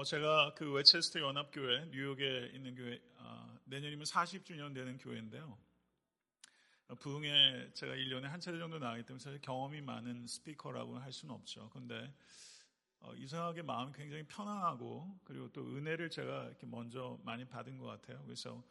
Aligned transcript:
어, 0.00 0.02
제가 0.02 0.54
그 0.54 0.72
웨체스터 0.72 1.20
연합교회, 1.20 1.90
뉴욕에 1.90 2.52
있는 2.54 2.74
교회, 2.74 2.98
아, 3.18 3.54
내년이면 3.66 4.06
40주년 4.06 4.74
되는 4.74 4.96
교회인데요. 4.96 5.58
어, 6.88 6.94
부흥에 6.94 7.72
제가 7.74 7.92
1년에 7.92 8.22
한 8.22 8.40
차례 8.40 8.58
정도 8.58 8.78
나가기 8.78 9.02
때문에 9.02 9.22
사실 9.22 9.42
경험이 9.42 9.82
많은 9.82 10.26
스피커라고 10.26 10.96
할 10.96 11.12
수는 11.12 11.34
없죠. 11.34 11.68
근데 11.68 12.14
어, 13.00 13.12
이상하게 13.14 13.60
마음이 13.60 13.92
굉장히 13.92 14.22
편안하고 14.22 15.20
그리고 15.22 15.52
또 15.52 15.60
은혜를 15.68 16.08
제가 16.08 16.46
이렇게 16.46 16.66
먼저 16.66 17.18
많이 17.22 17.44
받은 17.44 17.76
것 17.76 17.84
같아요. 17.84 18.22
그래서 18.24 18.64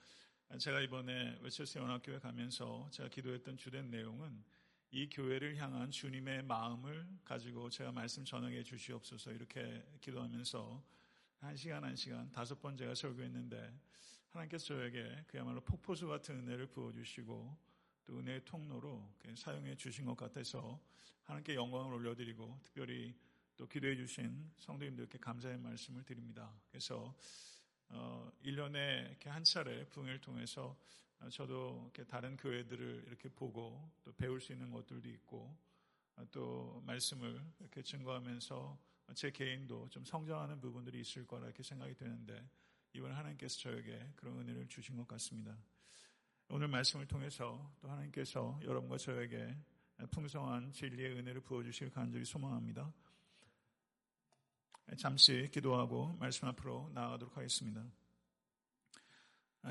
제가 0.58 0.82
이번에 0.82 1.38
웨체스터 1.42 1.82
연합교회 1.82 2.18
가면서 2.18 2.90
제가 2.90 3.08
기도했던 3.08 3.56
주된 3.56 3.92
내용은 3.92 4.44
이 4.90 5.08
교회를 5.08 5.58
향한 5.58 5.92
주님의 5.92 6.46
마음을 6.46 7.08
가지고 7.24 7.70
제가 7.70 7.92
말씀 7.92 8.26
전하게 8.26 8.64
주시옵소서 8.64 9.32
이렇게 9.32 9.86
기도하면서 10.02 10.99
한 11.40 11.56
시간 11.56 11.84
한 11.86 11.96
시간 11.96 12.30
다섯 12.32 12.60
번 12.60 12.76
제가 12.76 12.94
설교했는데 12.94 13.74
하나님께서 14.32 14.66
저에게 14.66 15.24
그야말로 15.28 15.62
폭포수 15.62 16.08
같은 16.08 16.36
은혜를 16.36 16.68
부어주시고 16.68 17.58
또 18.06 18.20
은혜의 18.20 18.44
통로로 18.44 19.10
사용해 19.36 19.76
주신 19.76 20.06
것 20.06 20.18
같아서 20.18 20.80
하나님께 21.24 21.56
영광을 21.56 21.94
올려드리고 21.94 22.60
특별히 22.64 23.16
또 23.56 23.68
기도해 23.68 23.96
주신 23.96 24.52
성도님들께 24.58 25.18
감사의 25.20 25.58
말씀을 25.60 26.04
드립니다. 26.04 26.54
그래서 26.70 27.16
어, 27.90 28.30
1년에 28.44 29.10
이렇게 29.10 29.30
한 29.30 29.44
차례 29.44 29.86
부흥을 29.86 30.20
통해서 30.20 30.78
어, 31.20 31.30
저도 31.30 31.84
이렇게 31.86 32.04
다른 32.04 32.36
교회들을 32.36 33.06
이렇게 33.08 33.30
보고 33.30 33.90
또 34.04 34.12
배울 34.14 34.42
수 34.42 34.52
있는 34.52 34.72
것들도 34.72 35.08
있고 35.10 35.56
어, 36.18 36.26
또 36.32 36.82
말씀을 36.86 37.42
이렇게 37.60 37.82
증거하면서 37.82 38.89
제 39.16 39.32
개인도 39.32 39.90
좀 39.90 40.04
성장하는 40.06 40.60
부분들이 40.60 41.02
있을 41.02 41.26
거라 41.26 41.46
이렇게 41.46 41.64
생각이 41.64 41.96
되는데 41.96 42.44
이번 42.94 43.12
하나님께서 43.14 43.60
저에게 43.60 44.12
그런 44.16 44.40
은혜를 44.40 44.68
주신 44.68 44.96
것 44.96 45.08
같습니다. 45.08 45.56
오늘 46.50 46.68
말씀을 46.68 47.06
통해서 47.08 47.72
또 47.80 47.90
하나님께서 47.90 48.60
여러분과 48.64 48.98
저에게 48.98 49.56
풍성한 50.12 50.72
진리의 50.72 51.18
은혜를 51.18 51.42
부어주실 51.42 51.92
간절히 51.92 52.26
소망합니다. 52.26 52.92
잠시 54.98 55.48
기도하고 55.52 56.16
말씀 56.20 56.48
앞으로 56.48 56.90
나아가도록 56.94 57.38
하겠습니다. 57.38 57.84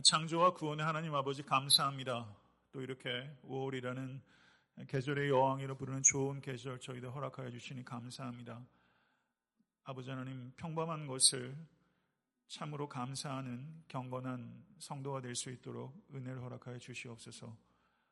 창조와 0.04 0.54
구원의 0.54 0.86
하나님 0.86 1.14
아버지 1.14 1.42
감사합니다. 1.42 2.36
또 2.70 2.82
이렇게 2.82 3.36
5월이라는 3.44 4.20
계절의 4.86 5.30
여왕이라 5.30 5.74
부르는 5.74 6.02
좋은 6.04 6.40
계절 6.40 6.78
저희들 6.78 7.12
허락하여 7.12 7.50
주시니 7.50 7.84
감사합니다. 7.84 8.64
아버지 9.88 10.10
하나님 10.10 10.52
평범한 10.58 11.06
것을 11.06 11.56
참으로 12.46 12.86
감사하는 12.90 13.84
경건한 13.88 14.66
성도가 14.80 15.22
될 15.22 15.34
수 15.34 15.50
있도록 15.50 16.06
은혜를 16.12 16.42
허락하여 16.42 16.78
주시옵소서. 16.78 17.56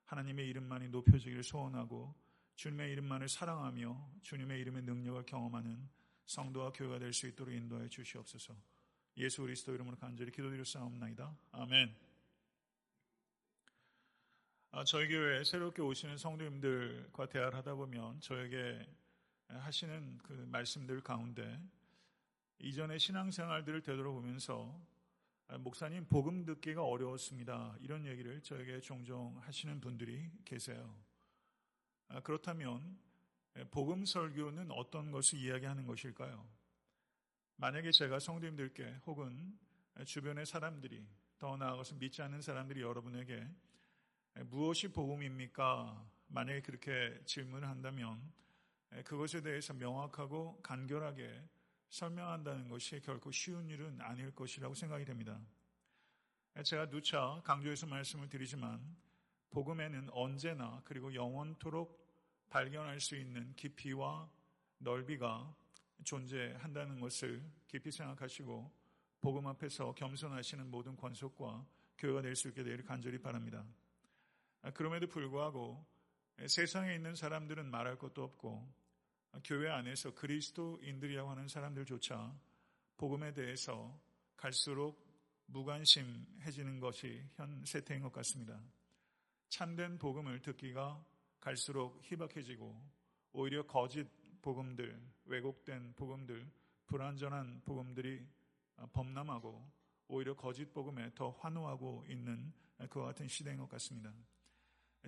하나님의 0.07 0.49
이름만이 0.49 0.89
높여지기를 0.89 1.43
소원하고 1.43 2.15
주님의 2.55 2.93
이름만을 2.93 3.29
사랑하며 3.29 4.11
주님의 4.23 4.59
이름의 4.63 4.85
능력을 4.85 5.27
경험하는 5.27 5.87
성도와 6.25 6.73
교회가 6.73 6.99
될 6.99 7.13
수 7.13 7.27
있도록 7.27 7.55
인도하여 7.55 7.89
주시옵소서. 7.89 8.57
예수 9.19 9.43
그리스도 9.43 9.75
이름으로 9.75 9.99
간절히 9.99 10.33
기도드렸사옵나이다. 10.33 11.37
아멘. 11.53 11.95
아, 14.71 14.83
저희 14.85 15.09
교회에 15.09 15.45
새롭게 15.45 15.83
오시는 15.83 16.17
성도님들과 16.17 17.29
대화를 17.29 17.59
하다 17.59 17.75
보면 17.75 18.19
저에게 18.23 18.87
하시는 19.49 20.19
그 20.19 20.33
말씀들 20.51 21.01
가운데 21.03 21.61
이전의 22.59 22.99
신앙생활들을 22.99 23.83
되돌아보면서 23.83 24.81
아, 25.49 25.59
목사님 25.59 26.07
복음 26.07 26.45
듣기가 26.45 26.83
어려웠습니다. 26.85 27.77
이런 27.81 28.05
얘기를 28.05 28.43
저에게 28.43 28.81
종종 28.81 29.39
하시는 29.43 29.81
분들이 29.81 30.29
계세요. 30.45 30.99
아, 32.09 32.21
그렇다면 32.21 32.99
복음 33.71 34.05
설교는 34.05 34.71
어떤 34.73 35.11
것을 35.13 35.39
이야기하는 35.39 35.87
것일까요? 35.87 36.47
만약에 37.57 37.91
제가 37.91 38.19
성도님들께 38.19 39.01
혹은 39.07 39.59
주변의 40.05 40.47
사람들이 40.47 41.07
더 41.39 41.57
나아가서 41.57 41.95
믿지 41.95 42.21
않는 42.23 42.43
사람들이 42.43 42.83
여러분에게 42.83 43.49
무엇이 44.47 44.89
복음입니까? 44.89 46.07
만약에 46.29 46.61
그렇게 46.61 47.19
질문을 47.25 47.69
한다면 47.69 48.21
그것에 49.05 49.43
대해서 49.43 49.75
명확하고 49.75 50.61
간결하게 50.63 51.43
설명한다는 51.89 52.69
것이 52.69 53.01
결코 53.01 53.31
쉬운 53.31 53.69
일은 53.69 54.01
아닐 54.01 54.35
것이라고 54.35 54.75
생각이 54.75 55.05
됩니다. 55.05 55.41
제가 56.63 56.89
누차 56.89 57.41
강조해서 57.45 57.87
말씀을 57.87 58.29
드리지만 58.29 58.97
복음에는 59.51 60.09
언제나 60.11 60.81
그리고 60.85 61.15
영원토록 61.15 62.05
발견할 62.49 63.01
수 63.01 63.17
있는 63.17 63.55
깊이와 63.57 64.29
넓이가 64.79 65.55
존재한다는 66.05 67.01
것을 67.01 67.43
깊이 67.69 67.91
생각하시고 67.91 68.71
복음 69.21 69.47
앞에서 69.47 69.93
겸손하시는 69.95 70.71
모든 70.71 70.97
권속과 70.97 71.67
교회가 71.99 72.23
될 72.23 72.37
수 72.37 72.49
있게 72.49 72.63
되기를 72.63 72.85
간절히 72.85 73.19
바랍니다. 73.19 73.65
그럼에도 74.75 75.07
불구하고 75.07 75.85
세상에 76.47 76.95
있는 76.95 77.15
사람들은 77.15 77.71
말할 77.71 77.97
것도 77.97 78.23
없고 78.23 78.86
교회 79.45 79.71
안에서 79.71 80.15
그리스도인들이라고 80.15 81.31
하는 81.31 81.49
사람들조차 81.49 82.35
복음에 82.97 83.33
대해서 83.33 83.99
갈수록 84.37 85.05
무관심해지는 85.47 86.81
것이 86.81 87.23
현 87.35 87.65
세태인 87.65 88.03
것 88.03 88.13
같습니다. 88.13 88.61
참된 89.49 89.99
복음을 89.99 90.41
듣기가 90.41 91.05
갈수록 91.41 92.01
희박해지고 92.03 92.75
오히려 93.33 93.67
거짓 93.67 94.09
복음들, 94.43 95.01
왜곡된 95.25 95.95
복음들, 95.95 96.51
불완전한 96.87 97.63
복음들이 97.65 98.27
범람하고 98.93 99.71
오히려 100.09 100.35
거짓 100.35 100.73
복음에 100.73 101.11
더 101.15 101.31
환호하고 101.31 102.05
있는 102.09 102.53
그와 102.91 103.07
같은 103.07 103.29
시대인 103.29 103.59
것 103.59 103.69
같습니다. 103.69 104.13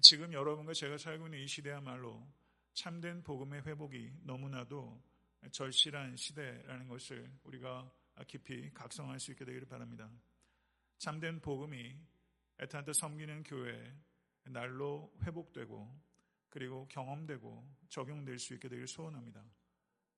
지금 0.03 0.33
여러분과 0.33 0.73
제가 0.73 0.99
살고 0.99 1.27
있는 1.27 1.41
이 1.41 1.47
시대야말로 1.47 2.27
참된 2.79 3.25
복음의 3.25 3.63
회복이 3.63 4.21
너무나도 4.23 5.03
절실한 5.51 6.15
시대라는 6.15 6.87
것을 6.87 7.29
우리가 7.43 7.93
깊이 8.29 8.73
각성할 8.73 9.19
수 9.19 9.33
있게 9.33 9.45
되기를 9.45 9.67
바랍니다. 9.67 10.09
참된 10.97 11.41
복음이 11.41 11.99
애타한테 12.61 12.93
섬기는 12.93 13.43
교회 13.43 13.93
날로 14.45 15.13
회복되고 15.25 15.93
그리고 16.51 16.87
경험되고 16.87 17.69
적용될 17.89 18.39
수 18.39 18.55
있게 18.55 18.69
되기를 18.69 18.87
소원합니다. 18.87 19.45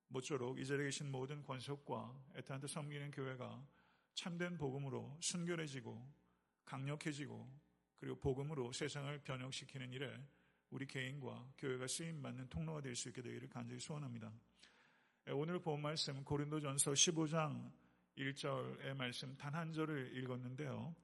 모쪼록 0.08 0.58
이 0.58 0.66
자리에 0.66 0.84
계신 0.84 1.10
모든 1.10 1.42
권속과 1.42 2.26
애타한테 2.36 2.66
섬기는 2.66 3.10
교회가 3.12 3.66
참된 4.12 4.58
복음으로 4.58 5.16
순결해지고 5.22 6.12
강력해지고 6.66 7.50
그리고 7.96 8.18
복음으로 8.18 8.70
세상을 8.72 9.18
변혁시키는 9.22 9.94
일에 9.94 10.14
우리 10.70 10.86
개인과 10.86 11.52
교회가 11.58 11.86
쓰임 11.88 12.22
받는 12.22 12.48
통로가 12.48 12.80
될 12.80 12.94
수 12.94 13.08
있게 13.08 13.22
되기를 13.22 13.48
간절히 13.48 13.80
소원합니다. 13.80 14.32
예, 15.26 15.32
오늘 15.32 15.58
본 15.60 15.82
말씀 15.82 16.22
고린도전서 16.24 16.92
15장 16.92 17.72
1절의 18.16 18.94
말씀 18.94 19.36
단 19.36 19.54
한 19.54 19.72
절을 19.72 20.16
읽었는데요. 20.16 20.94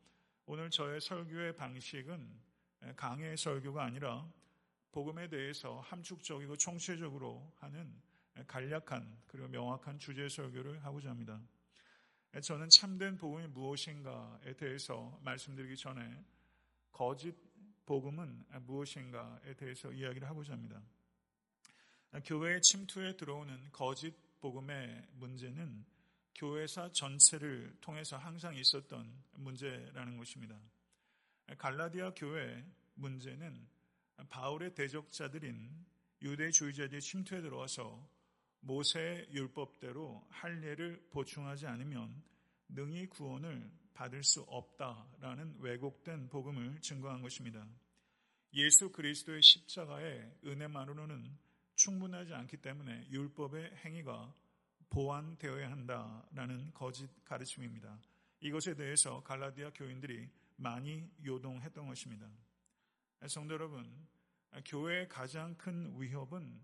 오늘 0.47 0.71
저의 0.71 1.00
설교의 1.00 1.56
방식은 1.56 2.41
예, 2.84 2.93
강의 2.97 3.37
설교가 3.37 3.84
아니라 3.84 4.31
복음에 4.93 5.28
대해서 5.28 5.81
함축적이고 5.81 6.56
총체적으로 6.56 7.53
하는 7.59 7.93
예, 8.38 8.44
간략한 8.47 9.19
그리고 9.27 9.48
명확한 9.48 9.98
주제 9.98 10.28
설교를 10.28 10.84
하고자 10.84 11.10
합니다. 11.10 11.41
저는 12.41 12.68
참된 12.68 13.16
복음이 13.16 13.48
무엇인가에 13.48 14.53
대해서 14.57 15.18
말씀드리기 15.22 15.77
전에 15.77 16.22
거짓 16.92 17.34
복음은 17.86 18.44
무엇인가에 18.66 19.54
대해서 19.54 19.92
이야기를 19.92 20.28
하고자 20.28 20.53
합니다. 20.53 20.83
교회의 22.24 22.60
침투에 22.62 23.16
들어오는 23.16 23.71
거짓 23.72 24.15
복음의 24.41 25.06
문제는 25.15 25.84
교회사 26.34 26.91
전체를 26.92 27.77
통해서 27.80 28.18
항상 28.18 28.54
있었던 28.54 29.10
문제라는 29.34 30.18
것입니다. 30.18 30.59
갈라디아 31.59 32.12
교회 32.15 32.65
문제는 32.94 33.66
바울의 34.28 34.74
대적자들인 34.74 35.86
유대주의자들이 36.22 37.00
침투에 37.00 37.41
들어와서 37.41 38.09
모세의 38.60 39.28
율법대로 39.30 40.27
할례를 40.30 41.06
보충하지 41.10 41.66
않으면 41.66 42.22
능히 42.68 43.06
구원을 43.06 43.71
받을 43.97 44.22
수 44.22 44.43
없다라는 44.43 45.57
왜곡된 45.59 46.28
복음을 46.28 46.78
증거한 46.83 47.22
것입니다. 47.22 47.66
예수 48.53 48.93
그리스도의 48.93 49.43
십자가의 49.43 50.39
은혜만으로는 50.45 51.37
충분하지 51.77 52.34
않기 52.34 52.59
때문에 52.59 53.09
율법의 53.10 53.77
행위가 53.84 54.34
보완되어야 54.91 55.71
한다라는 55.71 56.72
거짓 56.75 57.09
가르침입니다. 57.25 57.98
이것에 58.41 58.75
대해서 58.75 59.22
갈라디아 59.22 59.71
교인들이 59.71 60.28
많이 60.57 61.10
요동했던 61.25 61.87
것입니다. 61.87 62.28
성도 63.27 63.54
여러분, 63.54 64.07
교회의 64.66 65.09
가장 65.09 65.54
큰 65.57 65.99
위협은 65.99 66.60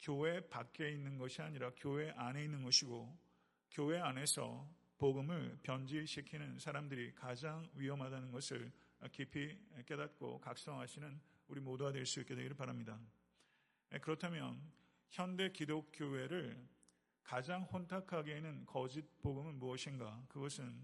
교회 0.00 0.46
밖에 0.48 0.90
있는 0.90 1.16
것이 1.16 1.40
아니라 1.40 1.70
교회 1.76 2.10
안에 2.10 2.44
있는 2.44 2.62
것이고 2.62 3.18
교회 3.70 3.98
안에서 3.98 4.68
복음을 5.04 5.58
변질시키는 5.62 6.58
사람들이 6.58 7.12
가장 7.14 7.68
위험하다는 7.74 8.32
것을 8.32 8.72
깊이 9.12 9.54
깨닫고 9.84 10.40
각성하시는 10.40 11.20
우리 11.48 11.60
모두가 11.60 11.92
될 11.92 12.06
수 12.06 12.20
있게 12.20 12.34
되기를 12.34 12.56
바랍니다. 12.56 12.98
그렇다면 14.00 14.58
현대 15.10 15.52
기독교회를 15.52 16.66
가장 17.22 17.64
혼탁하게 17.64 18.32
하는 18.36 18.64
거짓 18.64 19.04
복음은 19.20 19.58
무엇인가? 19.58 20.24
그것은 20.26 20.74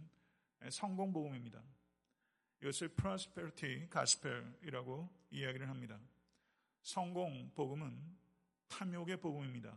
성공 0.69 1.14
복음입니다. 1.14 1.62
이것을 2.61 2.88
prosperity 2.88 3.88
gospel이라고 3.88 5.08
이야기를 5.31 5.67
합니다. 5.67 5.99
성공 6.82 7.50
복음은 7.55 8.19
탐욕의 8.69 9.17
복음입니다. 9.17 9.75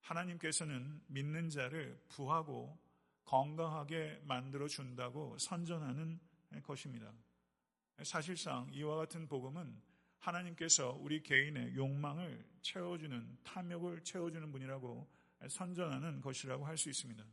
하나님께서는 0.00 1.00
믿는 1.06 1.48
자를 1.48 1.98
부하고 2.08 2.84
건강하게 3.26 4.20
만들어 4.24 4.66
준다고 4.66 5.36
선전하는 5.38 6.18
것입니다. 6.62 7.12
사실상 8.02 8.68
이와 8.72 8.96
같은 8.96 9.26
복음은 9.28 9.82
하나님께서 10.18 10.92
우리 11.00 11.22
개인의 11.22 11.74
욕망을 11.76 12.44
채워주는 12.62 13.38
탐욕을 13.44 14.02
채워주는 14.02 14.50
분이라고 14.50 15.08
선전하는 15.48 16.20
것이라고 16.20 16.64
할 16.64 16.76
수 16.76 16.88
있습니다. 16.88 17.24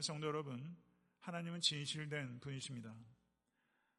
성도 0.00 0.26
여러분, 0.26 0.76
하나님은 1.20 1.60
진실된 1.60 2.40
분이십니다. 2.40 2.94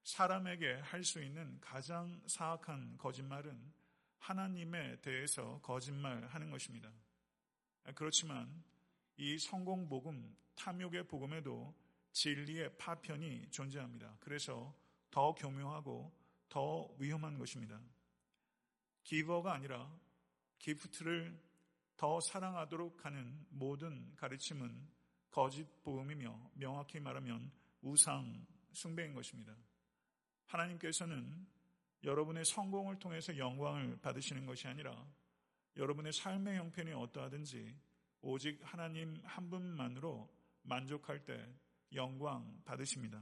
사람에게 0.04 0.74
할 0.75 1.04
수 1.04 1.22
있는 1.22 1.60
가장 1.62 2.22
사악한 2.28 2.98
거짓말은 2.98 3.74
하나님에 4.19 5.01
대해서 5.01 5.60
거짓말하는 5.62 6.50
것입니다. 6.50 6.92
그렇지만 7.96 8.63
이 9.18 9.38
성공 9.38 9.88
복음, 9.88 10.36
탐욕의 10.56 11.07
복음에도 11.07 11.74
진리의 12.12 12.77
파편이 12.77 13.50
존재합니다. 13.50 14.18
그래서 14.19 14.75
더 15.10 15.33
교묘하고 15.33 16.12
더 16.50 16.95
위험한 16.98 17.38
것입니다. 17.38 17.80
기버가 19.04 19.54
아니라 19.54 19.92
기프트를 20.60 21.39
더 21.98 22.19
사랑하도록 22.19 23.06
하는 23.06 23.45
모든 23.50 24.15
가르침은 24.15 24.88
거짓 25.30 25.65
복음이며 25.83 26.51
명확히 26.54 27.00
말하면 27.00 27.51
우상 27.81 28.45
숭배인 28.71 29.13
것입니다. 29.13 29.56
하나님께서는 30.48 31.48
여러분의 32.04 32.45
성공을 32.45 33.00
통해서 33.00 33.38
영광을 33.38 33.98
받으시는 34.01 34.45
것이 34.45 34.68
아니라 34.68 35.06
여러분의 35.77 36.13
삶의 36.13 36.57
형편이 36.57 36.92
어떠하든지 36.94 37.75
오직 38.25 38.58
하나님 38.64 39.22
한 39.25 39.50
분만으로 39.50 40.34
만족할 40.62 41.25
때 41.25 41.54
영광 41.94 42.62
받으십니다. 42.64 43.22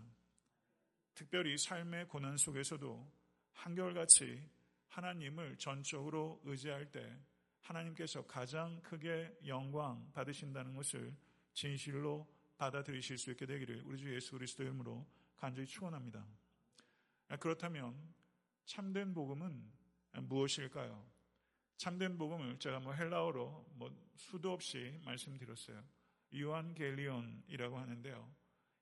특별히 1.15 1.57
삶의 1.57 2.07
고난 2.07 2.37
속에서도 2.37 3.11
한결같이 3.53 4.47
하나님을 4.89 5.57
전적으로 5.57 6.39
의지할 6.43 6.91
때 6.91 7.19
하나님께서 7.61 8.27
가장 8.27 8.79
크게 8.83 9.39
영광 9.47 10.11
받으신다는 10.13 10.75
것을 10.75 11.15
진실로 11.53 12.27
받아들이실 12.57 13.17
수 13.17 13.31
있게 13.31 13.47
되기를 13.47 13.81
우리 13.85 13.97
주 13.97 14.13
예수 14.13 14.33
그리스도 14.33 14.61
이름으로 14.61 15.07
간절히 15.35 15.67
축원합니다. 15.67 16.23
그렇다면 17.39 18.13
참된 18.65 19.15
복음은 19.15 19.71
무엇일까요? 20.21 21.10
참된 21.81 22.15
복음을 22.15 22.59
제가 22.59 22.79
뭐 22.79 22.93
헬라어로 22.93 23.65
뭐 23.73 23.89
수도 24.15 24.53
없이 24.53 25.01
말씀드렸어요. 25.03 25.83
유한겔리온이라고 26.31 27.75
하는데요. 27.75 28.31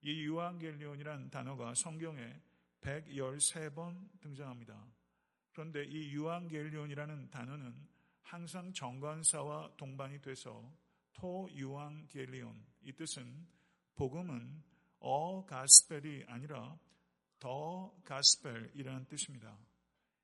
이 0.01 0.24
유한겔리온이라는 0.24 1.30
단어가 1.30 1.74
성경에 1.78 2.42
113번 2.81 4.19
등장합니다. 4.19 4.86
그런데 5.54 5.86
이 5.86 6.12
유한겔리온이라는 6.12 7.30
단어는 7.30 7.88
항상 8.22 8.74
정관사와 8.74 9.78
동반이 9.78 10.19
돼서 10.22 10.69
토 11.13 11.48
유한겔리온 11.54 12.66
이 12.81 12.92
뜻은 12.92 13.48
복음은 13.95 14.62
어 15.00 15.45
가스펠이 15.45 16.25
아니라 16.28 16.78
더 17.40 17.95
가스펠이라는 18.04 19.07
뜻입니다. 19.07 19.57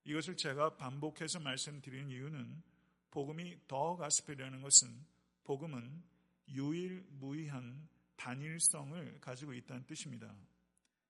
이것을 0.05 0.37
제가 0.37 0.75
반복해서 0.75 1.39
말씀드리는 1.39 2.09
이유는 2.09 2.63
복음이 3.09 3.67
더 3.67 3.95
가스펠이라는 3.95 4.61
것은 4.61 5.05
복음은 5.43 6.03
유일무이한 6.49 7.87
단일성을 8.15 9.19
가지고 9.19 9.53
있다는 9.53 9.85
뜻입니다. 9.85 10.35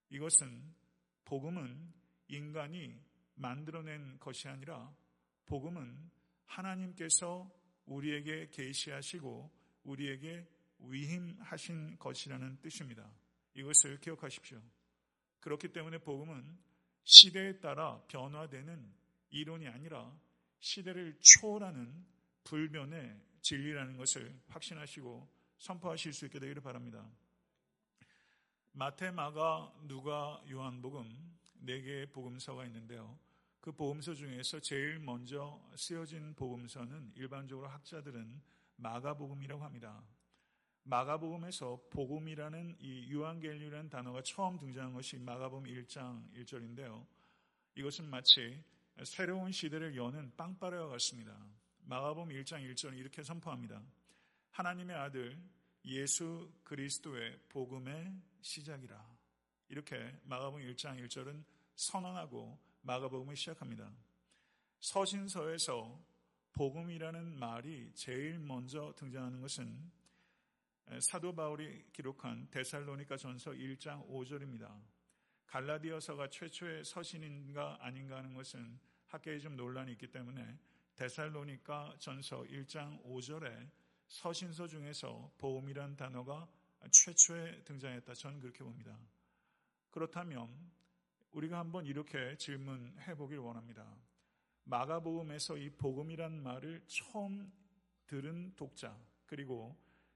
이것은 0.10 0.74
복음은 1.26 1.94
인간이 2.30 2.98
만들어낸 3.36 4.18
것이 4.20 4.48
아니라 4.48 4.96
복음은 5.46 6.10
하나님께서 6.46 7.52
우리에게 7.86 8.50
계시하시고 8.50 9.52
우리에게 9.84 10.48
위임하신 10.80 11.98
것이라는 12.00 12.62
뜻입니다. 12.62 13.12
이것을 13.56 14.00
기억하십시오. 14.00 14.62
그렇기 15.42 15.70
때문에 15.70 15.98
복음은 16.00 16.58
시대에 17.06 17.60
따라 17.60 18.02
변화되는 18.08 18.94
이론이 19.30 19.68
아니라 19.68 20.12
시대를 20.60 21.18
초월하는 21.22 22.06
불변의 22.44 23.22
진리라는 23.42 23.98
것을 23.98 24.38
확신하시고 24.48 25.30
선포하실 25.60 26.14
수 26.14 26.26
있게 26.26 26.40
되기를 26.40 26.62
바랍니다. 26.62 27.08
마테, 28.72 29.12
마가, 29.12 29.74
누가, 29.84 30.44
요한복음 30.50 31.38
네 31.62 31.82
개의 31.82 32.08
복음서가 32.08 32.66
있는데요. 32.66 33.18
그 33.62 33.72
복음서 33.72 34.14
중에서 34.14 34.60
제일 34.60 35.00
먼저 35.00 35.60
쓰여진 35.76 36.36
복음서는 36.36 37.14
일반적으로 37.16 37.68
학자들은 37.68 38.42
마가복음이라고 38.78 39.64
합니다. 39.64 40.04
마가복음에서 40.86 41.82
복음이라는 41.90 42.78
이 42.80 43.08
유한겔리라는 43.10 43.90
단어가 43.90 44.22
처음 44.22 44.58
등장한 44.58 44.94
것이 44.94 45.18
마가복음 45.18 45.64
1장 45.64 46.32
1절인데요. 46.36 47.06
이것은 47.76 48.08
마치 48.08 48.64
새로운 49.04 49.52
시대를 49.52 49.96
여는 49.96 50.36
빵빠레와 50.38 50.88
같습니다. 50.90 51.36
마가복음 51.80 52.30
1장 52.30 52.72
1절은 52.72 52.98
이렇게 52.98 53.24
선포합니다. 53.24 53.82
하나님의 54.52 54.96
아들 54.96 55.42
예수 55.86 56.52
그리스도의 56.64 57.40
복음의 57.50 58.14
시작이라. 58.42 59.18
이렇게 59.70 60.16
마가복음 60.24 60.62
1장 60.68 61.04
1절은 61.04 61.44
선언하고 61.74 62.60
마가복음을 62.82 63.36
시작합니다. 63.36 63.92
서신서에서 64.82 66.00
복음이라는 66.54 67.40
말이 67.40 67.92
제일 67.96 68.38
먼저 68.38 68.94
등장하는 68.96 69.42
것은 69.42 69.92
사도 71.00 71.34
바울이 71.34 71.86
기록한 71.92 72.48
데살로니가 72.52 73.18
전서 73.18 73.52
1장 73.52 74.08
5절입니다. 74.08 74.82
갈라디아서가 75.48 76.30
최초의 76.30 76.84
서신인가 76.86 77.78
아닌가 77.82 78.18
하는 78.18 78.34
것은 78.34 78.80
학계에 79.08 79.40
좀 79.40 79.56
논란이 79.56 79.94
있기 79.94 80.12
때문에 80.12 80.58
데살로니가 80.96 81.96
전서 82.00 82.44
1장 82.44 83.04
5절에 83.04 83.70
서신서 84.08 84.68
중에서 84.68 85.32
보험이란 85.38 85.96
단어가 85.96 86.48
최초에 86.92 87.64
등장했다. 87.64 88.14
저는 88.14 88.40
그렇게 88.40 88.64
봅니다. 88.64 88.98
그렇다면 89.90 90.50
우리가 91.32 91.60
한번 91.60 91.86
이렇게 91.86 92.38
질문해 92.38 93.16
보길 93.16 93.40
원합니다. 93.40 93.98
마가복음에서 94.66 95.58
이 95.58 95.70
복음이란 95.72 96.42
말을 96.42 96.84
처음 96.88 97.52
들은 98.08 98.54
독자 98.56 98.98
그리고 99.26 99.76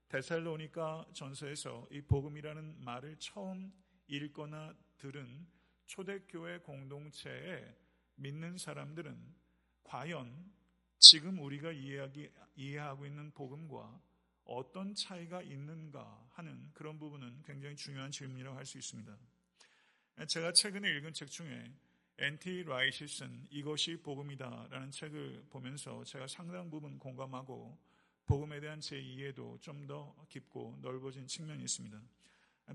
데살로니가 0.10 1.06
전서에서 1.14 1.88
이 1.92 2.02
복음이라는 2.02 2.84
말을 2.84 3.16
처음 3.20 3.72
읽거나 4.08 4.76
들은 4.98 5.48
초대교회 5.86 6.60
공동체에 6.60 7.76
믿는 8.16 8.58
사람들은 8.58 9.36
과연 9.84 10.52
지금 10.98 11.40
우리가 11.40 11.72
이해하기, 11.72 12.30
이해하고 12.56 13.06
있는 13.06 13.32
복음과 13.32 14.02
어떤 14.46 14.96
차이가 14.96 15.42
있는가 15.42 16.28
하는 16.32 16.72
그런 16.74 16.98
부분은 16.98 17.44
굉장히 17.44 17.76
중요한 17.76 18.12
질문이라고 18.12 18.58
할 18.58 18.66
수 18.66 18.78
있습니다. 18.78 19.16
제가 20.28 20.52
최근에 20.52 20.90
읽은 20.98 21.14
책 21.14 21.30
중에 21.30 21.72
N.T. 22.18 22.64
Wright이 22.64 23.08
쓴 23.08 23.48
이것이 23.50 24.02
복음이다라는 24.02 24.92
책을 24.92 25.46
보면서 25.50 26.04
제가 26.04 26.28
상당 26.28 26.70
부분 26.70 26.98
공감하고 26.98 27.89
복음에 28.30 28.60
대한 28.60 28.80
제 28.80 29.00
이해도 29.00 29.58
좀 29.60 29.88
더 29.88 30.16
깊고 30.30 30.78
넓어진 30.82 31.26
측면이 31.26 31.64
있습니다. 31.64 32.00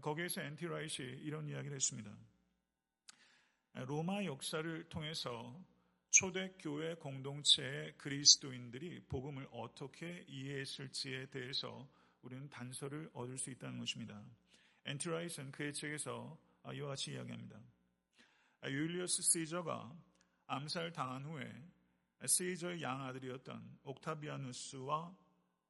거기에서 0.01 0.41
N.T. 0.41 0.63
Wright이 0.63 1.03
이런 1.23 1.49
이야기를 1.49 1.77
했습니다. 1.77 2.13
로마 3.87 4.25
역사를 4.25 4.89
통해서 4.89 5.57
초대 6.11 6.53
교회 6.59 6.97
공동체의 6.97 7.97
그리스도인들이 7.99 9.05
복음을 9.09 9.47
어떻게 9.53 10.25
이해했을지에 10.27 11.27
대해서 11.27 11.89
우리는 12.23 12.49
단서를 12.49 13.11
얻을 13.13 13.39
수 13.39 13.51
있다는 13.51 13.79
것입니다. 13.79 14.21
N.T. 14.87 15.07
Wright은 15.07 15.53
그의 15.53 15.73
책에서 15.73 16.37
이와 16.75 16.89
같이 16.89 17.13
이야기합니다. 17.13 17.61
율리어스 18.65 19.23
시저가 19.23 19.95
암살 20.49 20.93
당한 20.93 21.25
후에 21.25 21.49
시저의 22.27 22.83
양아들이었던 22.83 23.79
옥타비아누스와 23.85 25.24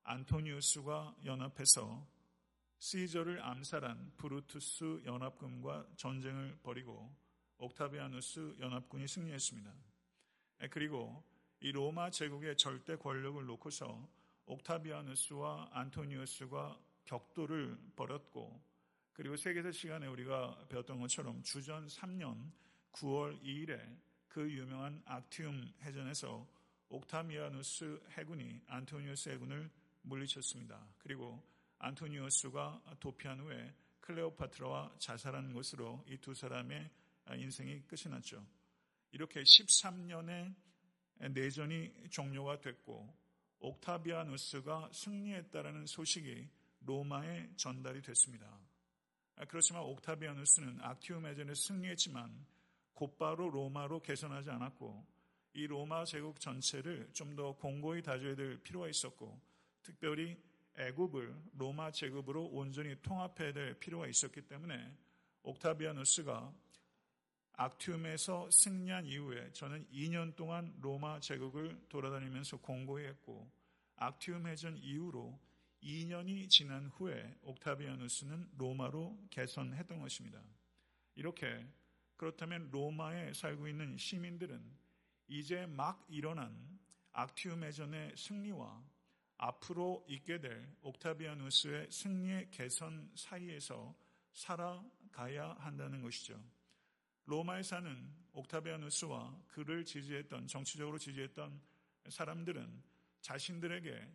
안토니우스가 0.04 1.16
연합해서 1.24 2.06
시저를 2.78 3.42
암살한 3.42 4.12
브루투스 4.18 5.02
연합군과 5.06 5.86
전쟁을 5.96 6.58
벌이고 6.62 7.10
옥타비아누스 7.58 8.56
연합군이 8.60 9.08
승리했습니다. 9.08 9.72
그리고 10.70 11.24
이 11.60 11.72
로마 11.72 12.10
제국의 12.10 12.56
절대 12.58 12.96
권력을 12.96 13.42
놓고서 13.46 14.06
옥타비아누스와 14.46 15.70
안토니우스가 15.72 16.78
격돌을 17.06 17.78
벌였고 17.96 18.62
그리고 19.14 19.36
세계사 19.36 19.72
시간에 19.72 20.06
우리가 20.06 20.66
배웠던 20.68 21.00
것처럼 21.00 21.42
주전 21.42 21.86
3년 21.86 22.50
9월 22.92 23.40
2일에 23.42 23.98
그 24.28 24.50
유명한 24.50 25.00
악티움 25.06 25.72
해전에서 25.82 26.46
옥타미아누스 26.88 28.02
해군이 28.10 28.60
안토니우스 28.66 29.30
해군을 29.30 29.70
물리쳤습니다. 30.04 30.86
그리고 30.98 31.42
안토니우스가 31.78 32.82
도피한 33.00 33.40
후에 33.40 33.74
클레오파트라와 34.00 34.96
자살한 34.98 35.52
것으로 35.52 36.04
이 36.08 36.16
두 36.18 36.34
사람의 36.34 36.90
인생이 37.36 37.82
끝이 37.82 38.10
났죠. 38.12 38.46
이렇게 39.12 39.42
13년의 39.42 40.54
내전이 41.32 42.08
종료가 42.10 42.60
됐고 42.60 43.14
옥타비아누스가 43.60 44.90
승리했다라는 44.92 45.86
소식이 45.86 46.48
로마에 46.80 47.48
전달이 47.56 48.02
됐습니다. 48.02 48.58
그렇지만 49.48 49.82
옥타비아누스는 49.82 50.80
악티움 50.82 51.26
해전에 51.26 51.54
승리했지만 51.54 52.46
곧바로 52.92 53.48
로마로 53.50 54.00
개선하지 54.02 54.50
않았고 54.50 55.06
이 55.54 55.66
로마 55.66 56.04
제국 56.04 56.40
전체를 56.40 57.10
좀 57.12 57.34
더 57.36 57.52
공고히 57.56 58.02
다져야 58.02 58.34
될 58.36 58.58
필요가 58.62 58.88
있었고 58.88 59.40
특별히 59.84 60.36
애굽을 60.76 61.52
로마 61.56 61.92
제국으로 61.92 62.46
온전히 62.46 63.00
통합해야 63.00 63.52
될 63.52 63.78
필요가 63.78 64.08
있었기 64.08 64.42
때문에 64.42 64.92
옥타비아누스가 65.44 66.52
악티움에서 67.52 68.50
승리한 68.50 69.06
이후에 69.06 69.52
저는 69.52 69.86
2년 69.92 70.34
동안 70.34 70.74
로마 70.80 71.20
제국을 71.20 71.80
돌아다니면서 71.88 72.56
공고히 72.56 73.04
했고 73.04 73.48
악티움 73.96 74.48
해전 74.48 74.76
이후로 74.78 75.38
2년이 75.80 76.48
지난 76.48 76.86
후에 76.86 77.38
옥타비아누스는 77.42 78.52
로마로 78.58 79.28
개선했던 79.30 80.00
것입니다. 80.00 80.42
이렇게 81.14 81.64
그렇다면 82.16 82.70
로마에 82.72 83.32
살고 83.34 83.68
있는 83.68 83.96
시민들은 83.96 84.60
이제 85.28 85.66
막 85.66 86.04
일어난 86.08 86.80
악티움 87.12 87.62
해전의 87.62 88.14
승리와 88.16 88.82
앞으로 89.36 90.04
있게 90.08 90.40
될 90.40 90.66
옥타비아누스의 90.82 91.90
승리의 91.90 92.50
개선 92.50 93.10
사이에서 93.14 93.94
살아가야 94.32 95.56
한다는 95.58 96.02
것이죠. 96.02 96.42
로마에 97.26 97.62
사는 97.62 98.12
옥타비아누스와 98.32 99.44
그를 99.48 99.84
지지했던 99.84 100.46
정치적으로 100.46 100.98
지지했던 100.98 101.60
사람들은 102.08 102.82
자신들에게 103.20 104.12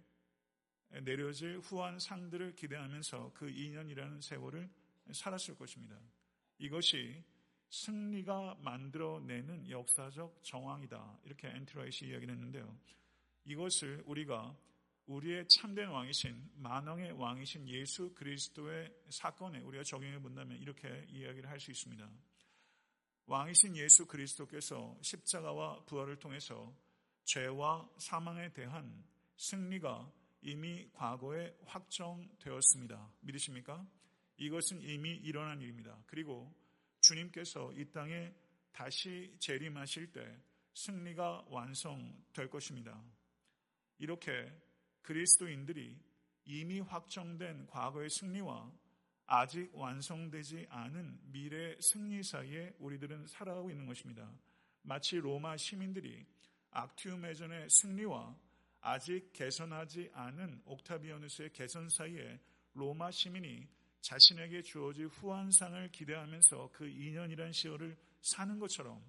내려질 1.01 1.59
후한 1.59 1.99
상들을 1.99 2.55
기대하면서 2.55 3.31
그 3.33 3.47
2년이라는 3.47 4.21
세월을 4.21 4.69
살았을 5.11 5.55
것입니다. 5.55 5.99
이것이 6.57 7.23
승리가 7.69 8.57
만들어내는 8.61 9.69
역사적 9.69 10.43
정황이다. 10.43 11.19
이렇게 11.23 11.47
N.T. 11.47 11.69
Wright이 11.69 12.07
이야기를 12.07 12.33
했는데요. 12.33 12.77
이것을 13.45 14.03
우리가 14.05 14.55
우리의 15.09 15.47
참된 15.47 15.89
왕이신 15.89 16.51
만왕의 16.57 17.13
왕이신 17.13 17.67
예수 17.67 18.13
그리스도의 18.13 18.93
사건에 19.09 19.59
우리가 19.59 19.83
적용해 19.83 20.19
본다면 20.19 20.57
이렇게 20.59 21.07
이야기를 21.09 21.49
할 21.49 21.59
수 21.59 21.71
있습니다. 21.71 22.07
왕이신 23.25 23.75
예수 23.75 24.05
그리스도께서 24.05 24.95
십자가와 25.01 25.83
부활을 25.85 26.19
통해서 26.19 26.73
죄와 27.23 27.89
사망에 27.97 28.53
대한 28.53 29.03
승리가 29.37 30.11
이미 30.41 30.87
과거에 30.93 31.57
확정되었습니다. 31.65 33.11
믿으십니까? 33.21 33.85
이것은 34.37 34.81
이미 34.83 35.15
일어난 35.15 35.59
일입니다. 35.59 35.97
그리고 36.05 36.53
주님께서 37.01 37.73
이 37.73 37.91
땅에 37.91 38.31
다시 38.71 39.35
재림하실 39.39 40.11
때 40.11 40.39
승리가 40.75 41.45
완성될 41.49 42.49
것입니다. 42.49 43.03
이렇게 43.97 44.51
그리스도인들이 45.09 45.97
이미 46.45 46.81
확정된 46.81 47.65
과거의 47.65 48.11
승리와 48.11 48.71
아직 49.25 49.71
완성되지 49.73 50.67
않은 50.69 51.19
미래 51.31 51.75
승리 51.79 52.21
사이에 52.21 52.75
우리들은 52.77 53.25
살아가고 53.25 53.71
있는 53.71 53.87
것입니다. 53.87 54.31
마치 54.83 55.15
로마 55.15 55.57
시민들이 55.57 56.27
악티움 56.69 57.25
해전의 57.25 57.69
승리와 57.71 58.37
아직 58.81 59.33
개선하지 59.33 60.11
않은 60.13 60.61
옥타비아누스의 60.65 61.53
개선 61.53 61.89
사이에 61.89 62.39
로마 62.73 63.09
시민이 63.09 63.67
자신에게 64.01 64.61
주어질 64.61 65.07
후한상을 65.07 65.89
기대하면서 65.91 66.69
그 66.71 66.85
2년이란 66.85 67.51
시월을 67.51 67.97
사는 68.21 68.59
것처럼 68.59 69.03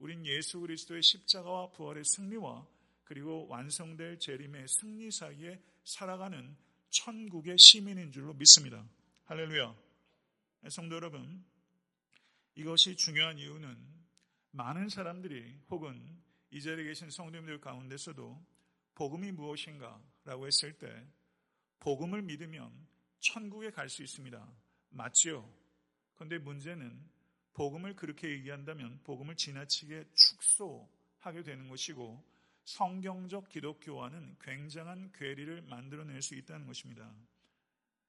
우린 0.00 0.24
예수 0.26 0.60
그리스도의 0.60 1.02
십자가와 1.02 1.70
부활의 1.70 2.04
승리와 2.04 2.66
그리고 3.10 3.48
완성될 3.48 4.20
재림의 4.20 4.68
승리 4.68 5.10
사이에 5.10 5.60
살아가는 5.82 6.56
천국의 6.90 7.58
시민인 7.58 8.12
줄로 8.12 8.32
믿습니다. 8.34 8.88
할렐루야. 9.24 9.74
성도 10.68 10.94
여러분, 10.94 11.44
이것이 12.54 12.94
중요한 12.94 13.36
이유는 13.36 13.76
많은 14.52 14.88
사람들이 14.88 15.58
혹은 15.70 16.22
이 16.52 16.62
자리에 16.62 16.84
계신 16.84 17.10
성도님들 17.10 17.60
가운데서도 17.60 18.40
복음이 18.94 19.32
무엇인가 19.32 20.00
라고 20.24 20.46
했을 20.46 20.78
때 20.78 21.04
복음을 21.80 22.22
믿으면 22.22 22.70
천국에 23.18 23.72
갈 23.72 23.88
수 23.88 24.04
있습니다. 24.04 24.48
맞지요? 24.90 25.52
그런데 26.14 26.38
문제는 26.38 27.10
복음을 27.54 27.96
그렇게 27.96 28.30
얘기한다면 28.30 29.00
복음을 29.02 29.34
지나치게 29.34 30.04
축소하게 30.14 31.42
되는 31.42 31.68
것이고 31.68 32.29
성경적 32.70 33.48
기독교와는 33.48 34.36
굉장한 34.40 35.10
괴리를 35.12 35.62
만들어낼 35.62 36.22
수 36.22 36.36
있다는 36.36 36.66
것입니다. 36.66 37.12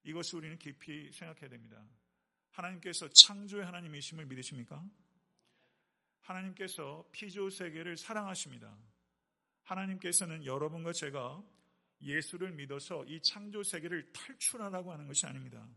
이것을 0.04 0.38
우리는 0.38 0.58
깊이 0.60 1.12
생각해야 1.12 1.50
됩니다. 1.50 1.84
하나님께서 2.52 3.10
창조의 3.10 3.66
하나님이심을 3.66 4.26
믿으십니까? 4.28 4.84
하나님께서 6.22 7.08
피조 7.12 7.50
세계를 7.50 7.98
사랑하십니다. 7.98 8.78
하나님께서는 9.64 10.46
여러분과 10.46 10.94
제가 10.94 11.44
예수를 12.02 12.52
믿어서 12.52 13.04
이 13.06 13.20
창조 13.22 13.64
세계를 13.64 14.12
탈출하라고 14.14 14.92
하는 14.92 15.08
것이 15.08 15.26
아닙니다. 15.26 15.68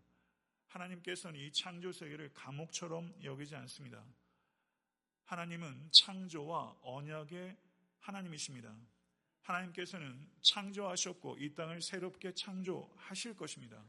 하나님께서는 0.66 1.40
이 1.40 1.50
창조 1.52 1.90
세계를 1.90 2.34
감옥처럼 2.34 3.14
여기지 3.22 3.54
않습니다. 3.56 4.04
하나님은 5.24 5.88
창조와 5.90 6.76
언약의 6.82 7.56
하나님이십니다. 8.04 8.74
하나님께서는 9.42 10.30
창조하셨고 10.40 11.38
이 11.38 11.54
땅을 11.54 11.82
새롭게 11.82 12.32
창조하실 12.32 13.36
것입니다. 13.36 13.84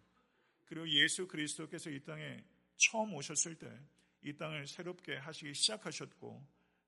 그리고 0.65 0.89
예수 0.89 1.27
그리스도께서 1.27 1.89
이 1.89 2.03
땅에 2.03 2.43
처음 2.77 3.13
오셨을 3.13 3.55
때 3.55 3.95
이 4.25 4.35
땅을 4.35 4.65
새롭게 4.65 5.17
하시기 5.17 5.53
시작하셨고 5.53 6.43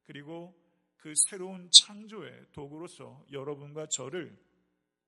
그리고 0.05 0.59
그 0.97 1.13
새로운 1.29 1.69
창조의 1.71 2.47
도구로서 2.51 3.23
여러분과 3.31 3.87
저를 3.89 4.35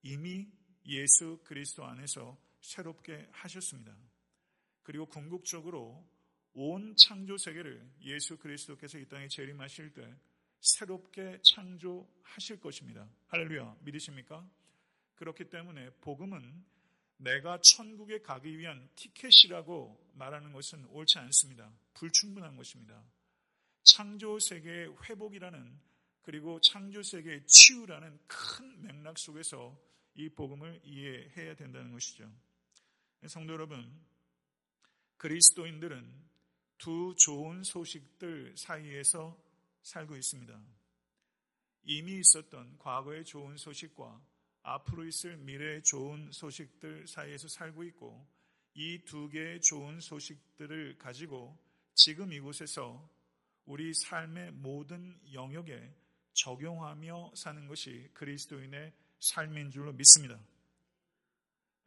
이미 0.04 0.48
예수 0.86 1.40
그리스도 1.44 1.86
안에서 1.86 2.40
새롭게 2.62 3.28
하셨습니다. 3.32 3.98
그리고 4.84 5.08
궁극적으로 5.08 6.08
온 6.54 6.96
창조 6.96 7.36
세계를 7.36 7.92
예수 8.02 8.38
그리스도께서 8.38 9.00
이 9.00 9.08
땅에 9.08 9.28
재림하실 9.28 9.94
때 9.94 10.16
새롭게 10.62 11.40
창조하실 11.44 12.60
것입니다. 12.60 13.08
할렐루야. 13.28 13.78
믿으십니까? 13.82 14.48
그렇기 15.16 15.50
때문에 15.50 15.90
복음은 16.02 16.64
내가 17.18 17.60
천국에 17.62 18.22
가기 18.22 18.58
위한 18.58 18.90
티켓이라고 18.96 20.14
말하는 20.14 20.54
것은 20.54 20.86
옳지 20.86 21.20
않습니다. 21.20 21.72
불충분한 21.94 22.56
것입니다. 22.56 23.04
창조 23.84 24.40
세계의 24.40 24.96
회복이라는 25.04 25.80
그리고 26.22 26.62
창조 26.62 27.02
세계의 27.02 27.46
치유라는 27.46 28.20
큰 28.28 28.82
맥락 28.82 29.18
속에서 29.18 29.78
이 30.16 30.30
복음을 30.30 30.80
이해해야 30.84 31.56
된다는 31.56 31.92
것이죠. 31.92 32.32
성도 33.28 33.54
여러분, 33.54 34.00
그리스도인들은 35.18 36.30
두 36.78 37.14
좋은 37.18 37.64
소식들 37.64 38.56
사이에서 38.56 39.38
살고 39.84 40.16
있습니다. 40.16 40.62
이미 41.84 42.20
있었던 42.20 42.78
과거의 42.78 43.26
좋은 43.26 43.58
소식과 43.58 44.22
앞으로 44.62 45.06
있을 45.06 45.38
미래의 45.38 45.84
좋은 45.84 46.32
소식들 46.32 47.08
사이에서 47.08 47.48
살고 47.48 47.84
있고 47.86 48.28
이 48.76 49.00
두 49.06 49.30
개의 49.30 49.62
좋은 49.62 50.00
소식들을 50.00 50.98
가지고 50.98 51.58
지금 51.96 52.32
이곳에서 52.32 53.10
우리 53.66 53.94
삶의 53.94 54.52
모든 54.52 55.20
영역에 55.34 55.94
적용하며 56.34 57.34
사는 57.36 57.68
것이 57.68 58.10
그리스도인의 58.14 58.94
삶인 59.20 59.72
줄로 59.72 59.92
믿습니다. 59.94 60.40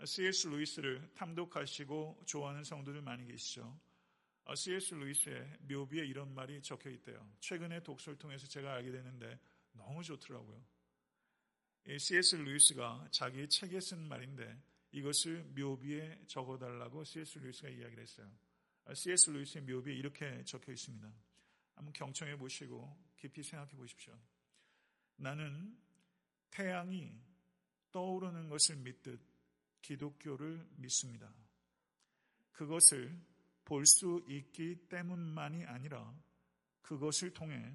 C.S. 0.05 0.49
루이스를 0.49 1.11
탐독하시고 1.15 2.25
좋아하는 2.27 2.65
성도들 2.65 3.01
많이 3.03 3.25
계시죠. 3.27 3.79
C.S. 4.55 4.95
루이스의 4.95 5.59
묘비에 5.61 6.05
이런 6.05 6.35
말이 6.35 6.61
적혀 6.63 6.91
있대요. 6.91 7.33
최근에 7.41 7.83
독서를 7.83 8.19
통해서 8.19 8.47
제가 8.47 8.75
알게 8.75 8.91
됐는데 8.91 9.39
너무 9.73 10.03
좋더라고요. 10.03 10.63
C.S. 11.99 12.37
루이스가 12.37 13.09
자기 13.11 13.49
책에 13.49 13.81
쓴 13.81 14.07
말인데 14.09 14.61
이것을 14.91 15.45
묘비에 15.57 16.25
적어달라고 16.27 17.05
C.S. 17.05 17.39
루이스가 17.39 17.69
이야기를 17.69 18.03
했어요. 18.03 18.31
C.S. 18.95 19.31
루이스의 19.31 19.65
묘비에 19.65 19.95
이렇게 19.95 20.45
적혀 20.45 20.73
있습니다. 20.73 21.13
한번 21.75 21.93
경청해 21.93 22.37
보시고 22.37 22.95
깊이 23.17 23.43
생각해 23.43 23.73
보십시오. 23.73 24.19
나는 25.17 25.79
태양이 26.51 27.19
떠오르는 27.93 28.49
것을 28.49 28.77
믿듯 28.77 29.21
기독교를 29.81 30.67
믿습니다. 30.77 31.33
그것을 32.53 33.19
볼 33.73 33.87
수 33.87 34.23
있기 34.29 34.87
때문만이 34.91 35.65
아니라 35.65 36.15
그것을 36.83 37.33
통해 37.33 37.75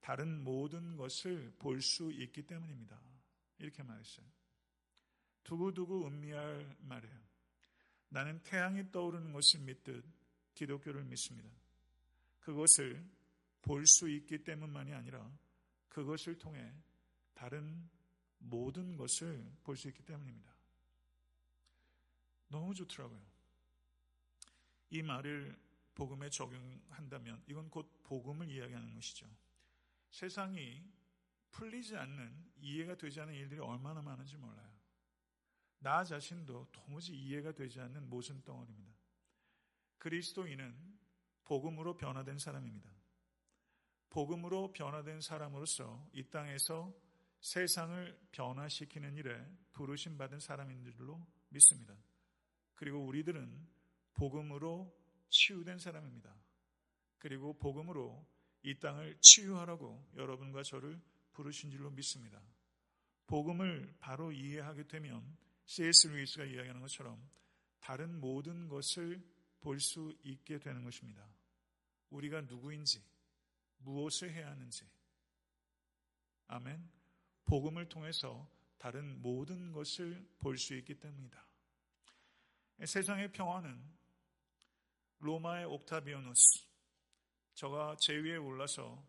다른 0.00 0.44
모든 0.44 0.96
것을 0.96 1.52
볼 1.58 1.82
수 1.82 2.12
있기 2.12 2.46
때문입니다. 2.46 2.96
이렇게 3.58 3.82
말했어요. 3.82 4.24
두고두고 5.42 6.06
음미할 6.06 6.76
말이에요. 6.82 7.20
나는 8.10 8.40
태양이 8.44 8.88
떠오르는 8.92 9.32
것을 9.32 9.60
믿듯 9.60 10.04
기독교를 10.54 11.02
믿습니다. 11.02 11.50
그것을 12.38 13.04
볼 13.62 13.84
수 13.84 14.08
있기 14.08 14.44
때문만이 14.44 14.92
아니라 14.94 15.28
그것을 15.88 16.38
통해 16.38 16.72
다른 17.34 17.90
모든 18.38 18.96
것을 18.96 19.44
볼 19.64 19.76
수 19.76 19.88
있기 19.88 20.04
때문입니다. 20.04 20.52
너무 22.46 22.72
좋더라고요. 22.74 23.31
이 24.92 25.00
말을 25.00 25.58
복음에 25.94 26.28
적용한다면 26.28 27.42
이건 27.46 27.70
곧 27.70 27.90
복음을 28.02 28.48
이야기하는 28.50 28.94
것이죠. 28.94 29.26
세상이 30.10 30.84
풀리지 31.50 31.96
않는 31.96 32.52
이해가 32.60 32.96
되지 32.96 33.20
않는 33.22 33.32
일들이 33.32 33.58
얼마나 33.60 34.02
많은지 34.02 34.36
몰라요. 34.36 34.70
나 35.78 36.04
자신도 36.04 36.68
도무지 36.72 37.16
이해가 37.16 37.52
되지 37.52 37.80
않는 37.80 38.10
모순 38.10 38.42
덩어리입니다. 38.44 38.92
그리스도인은 39.96 40.98
복음으로 41.44 41.96
변화된 41.96 42.38
사람입니다. 42.38 42.90
복음으로 44.10 44.72
변화된 44.72 45.22
사람으로서 45.22 46.06
이 46.12 46.22
땅에서 46.24 46.94
세상을 47.40 48.28
변화시키는 48.30 49.16
일에 49.16 49.42
부르심 49.72 50.18
받은 50.18 50.38
사람인 50.38 50.84
줄로 50.92 51.26
믿습니다. 51.48 51.96
그리고 52.74 53.02
우리들은 53.06 53.81
복음으로 54.14 54.94
치유된 55.28 55.78
사람입니다. 55.78 56.34
그리고 57.18 57.52
복음으로 57.58 58.26
이 58.62 58.78
땅을 58.78 59.18
치유하라고 59.20 60.12
여러분과 60.16 60.62
저를 60.62 61.00
부르신 61.32 61.70
줄로 61.70 61.90
믿습니다. 61.90 62.40
복음을 63.26 63.94
바로 63.98 64.32
이해하게 64.32 64.86
되면 64.86 65.36
C.S. 65.64 66.08
루이스가 66.08 66.44
이야기하는 66.44 66.80
것처럼 66.80 67.30
다른 67.80 68.20
모든 68.20 68.68
것을 68.68 69.22
볼 69.60 69.78
수 69.78 70.14
있게 70.24 70.58
되는 70.58 70.82
것입니다. 70.82 71.26
우리가 72.10 72.42
누구인지, 72.42 73.02
무엇을 73.78 74.32
해야 74.32 74.50
하는지. 74.50 74.84
아멘. 76.48 76.90
복음을 77.44 77.88
통해서 77.88 78.48
다른 78.78 79.22
모든 79.22 79.72
것을 79.72 80.28
볼 80.38 80.58
수 80.58 80.74
있기 80.74 80.98
때문이다. 80.98 81.46
세상의 82.84 83.32
평화는 83.32 83.80
로마의 85.22 85.66
옥타비오누스, 85.66 86.66
저가 87.54 87.94
제위에 88.00 88.36
올라서 88.38 89.06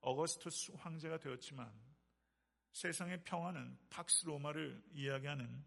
어거스투스 0.00 0.72
황제가 0.76 1.18
되었지만 1.18 1.68
세상의 2.70 3.24
평화는 3.24 3.76
팍스 3.90 4.26
로마를 4.26 4.80
이야기하는 4.92 5.64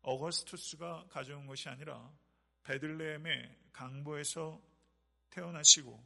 어거스투스가 0.00 1.08
가져온 1.10 1.46
것이 1.46 1.68
아니라 1.68 2.10
베들레헴의 2.62 3.58
강보에서 3.74 4.58
태어나시고 5.28 6.02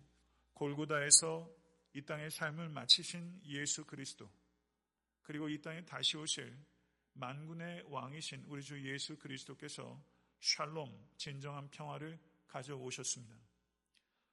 골고다에서 0.54 1.48
이 1.92 2.02
땅의 2.02 2.32
삶을 2.32 2.68
마치신 2.68 3.42
예수 3.44 3.84
그리스도 3.84 4.28
그리고 5.22 5.48
이 5.48 5.60
땅에 5.62 5.84
다시 5.84 6.16
오실 6.16 6.58
만군의 7.12 7.84
왕이신 7.86 8.46
우리 8.48 8.60
주 8.60 8.82
예수 8.90 9.16
그리스도께서 9.16 10.02
샬롬 10.40 11.10
진정한 11.16 11.70
평화를 11.70 12.18
가져오셨습니다. 12.50 13.36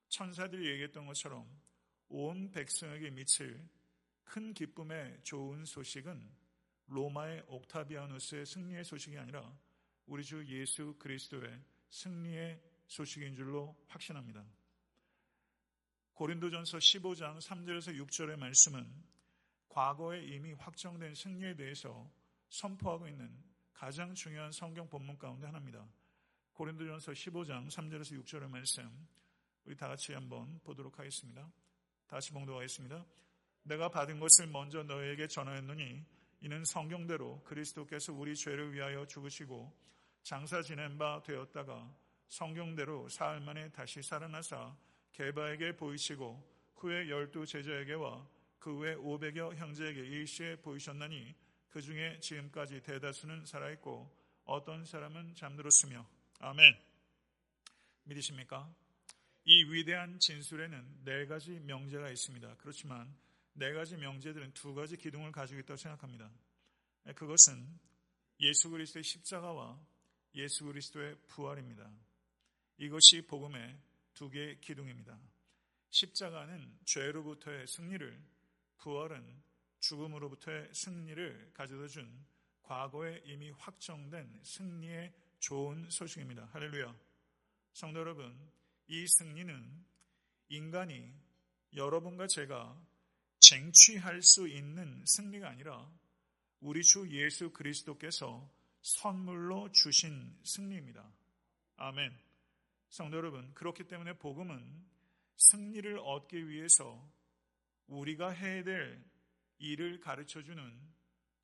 천사들이 0.09 0.69
얘기했던 0.71 1.05
것처럼 1.05 1.47
온 2.09 2.49
백성에게 2.51 3.11
미칠 3.11 3.67
큰 4.23 4.53
기쁨의 4.53 5.19
좋은 5.23 5.65
소식은 5.65 6.29
로마의 6.87 7.43
옥타비아누스의 7.47 8.45
승리의 8.45 8.83
소식이 8.83 9.17
아니라 9.17 9.57
우리 10.05 10.23
주 10.23 10.45
예수 10.47 10.95
그리스도의 10.97 11.61
승리의 11.89 12.61
소식인 12.87 13.35
줄로 13.35 13.75
확신합니다. 13.87 14.45
고린도전서 16.13 16.77
15장 16.77 17.39
3절에서 17.39 17.95
6절의 18.07 18.37
말씀은 18.37 18.89
과거에 19.69 20.23
이미 20.23 20.53
확정된 20.53 21.13
승리에 21.13 21.55
대해서 21.55 22.09
선포하고 22.49 23.07
있는 23.07 23.31
가장 23.73 24.15
중요한 24.15 24.51
성경 24.51 24.89
본문 24.89 25.19
가운데 25.19 25.45
하나입니다. 25.45 25.87
고린도전서 26.57 27.11
15장 27.11 27.67
3절에서 27.67 28.19
6절의 28.19 28.49
말씀 28.49 28.89
우리 29.63 29.75
다 29.75 29.87
같이 29.87 30.13
한번 30.13 30.59
보도록 30.63 30.97
하겠습니다. 30.97 31.47
다시 32.07 32.31
봉독하겠습니다. 32.31 33.05
내가 33.61 33.89
받은 33.89 34.19
것을 34.19 34.47
먼저 34.47 34.81
너에게 34.81 35.27
전하였느니 35.27 36.03
이는 36.41 36.65
성경대로 36.65 37.43
그리스도께서 37.43 38.11
우리 38.11 38.35
죄를 38.35 38.73
위하여 38.73 39.05
죽으시고 39.05 39.71
장사 40.23 40.63
지낸 40.63 40.97
바 40.97 41.21
되었다가 41.21 41.95
성경대로 42.27 43.07
사흘 43.07 43.39
만에 43.39 43.69
다시 43.69 44.01
살아나사 44.01 44.75
개바에게 45.11 45.75
보이시고 45.75 46.43
후에 46.77 47.07
열두 47.07 47.45
제자에게와 47.45 48.27
그 48.57 48.79
후에 48.79 48.95
오백여 48.95 49.53
형제에게 49.53 49.99
일시에 50.01 50.55
보이셨나니 50.55 51.35
그 51.69 51.83
중에 51.83 52.19
지금까지 52.19 52.81
대다수는 52.81 53.45
살아있고 53.45 54.11
어떤 54.45 54.83
사람은 54.83 55.35
잠들었으며 55.35 56.16
아멘 56.39 56.77
믿으십니까? 58.03 58.73
이 59.45 59.63
위대한 59.65 60.19
진술에는 60.19 61.03
네 61.03 61.25
가지 61.25 61.59
명제가 61.59 62.09
있습니다. 62.09 62.57
그렇지만 62.57 63.15
네 63.53 63.73
가지 63.73 63.95
명제들은 63.97 64.53
두 64.53 64.75
가지 64.75 64.97
기둥을 64.97 65.31
가지고 65.31 65.59
있다고 65.61 65.77
생각합니다. 65.77 66.31
그것은 67.15 67.79
예수 68.41 68.69
그리스도의 68.69 69.03
십자가와 69.03 69.79
예수 70.35 70.65
그리스도의 70.65 71.15
부활입니다. 71.27 71.89
이것이 72.77 73.25
복음의 73.25 73.79
두 74.13 74.29
개의 74.29 74.59
기둥입니다. 74.61 75.17
십자가는 75.89 76.77
죄로부터의 76.85 77.65
승리를, 77.67 78.21
부활은 78.77 79.41
죽음으로부터의 79.79 80.73
승리를 80.73 81.51
가져다 81.53 81.87
준 81.87 82.25
과거에 82.61 83.23
이미 83.25 83.49
확정된 83.51 84.41
승리의 84.43 85.13
좋은 85.39 85.89
소식입니다. 85.89 86.49
할렐루야. 86.51 86.95
성도 87.73 87.99
여러분, 87.99 88.35
이 88.87 89.05
승리는 89.07 89.85
인간이 90.49 91.13
여러분과 91.75 92.27
제가 92.27 92.79
쟁취할 93.39 94.21
수 94.21 94.47
있는 94.47 95.03
승리가 95.05 95.49
아니라 95.49 95.89
우리 96.59 96.81
주 96.83 97.07
예수 97.11 97.51
그리스도께서 97.51 98.49
선물로 98.81 99.71
주신 99.71 100.35
승리입니다. 100.43 101.07
아멘. 101.75 102.17
성도 102.89 103.17
여러분, 103.17 103.53
그렇기 103.53 103.83
때문에 103.83 104.17
복음은 104.17 104.85
승리를 105.35 105.99
얻기 105.99 106.49
위해서 106.49 107.11
우리가 107.87 108.31
해야 108.31 108.63
될 108.63 109.03
일을 109.59 109.99
가르쳐 109.99 110.41
주는 110.41 110.79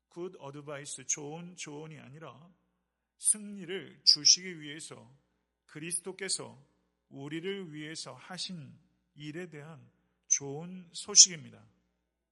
good 0.08 0.34
advice, 0.38 1.06
좋은 1.06 1.56
조언이 1.56 1.98
아니라 1.98 2.52
승리를 3.18 4.02
주시기 4.04 4.60
위해서 4.60 5.10
그리스도께서 5.66 6.62
우리를 7.08 7.72
위해서 7.72 8.14
하신 8.14 8.76
일에 9.14 9.48
대한 9.48 9.90
좋은 10.28 10.88
소식입니다. 10.92 11.64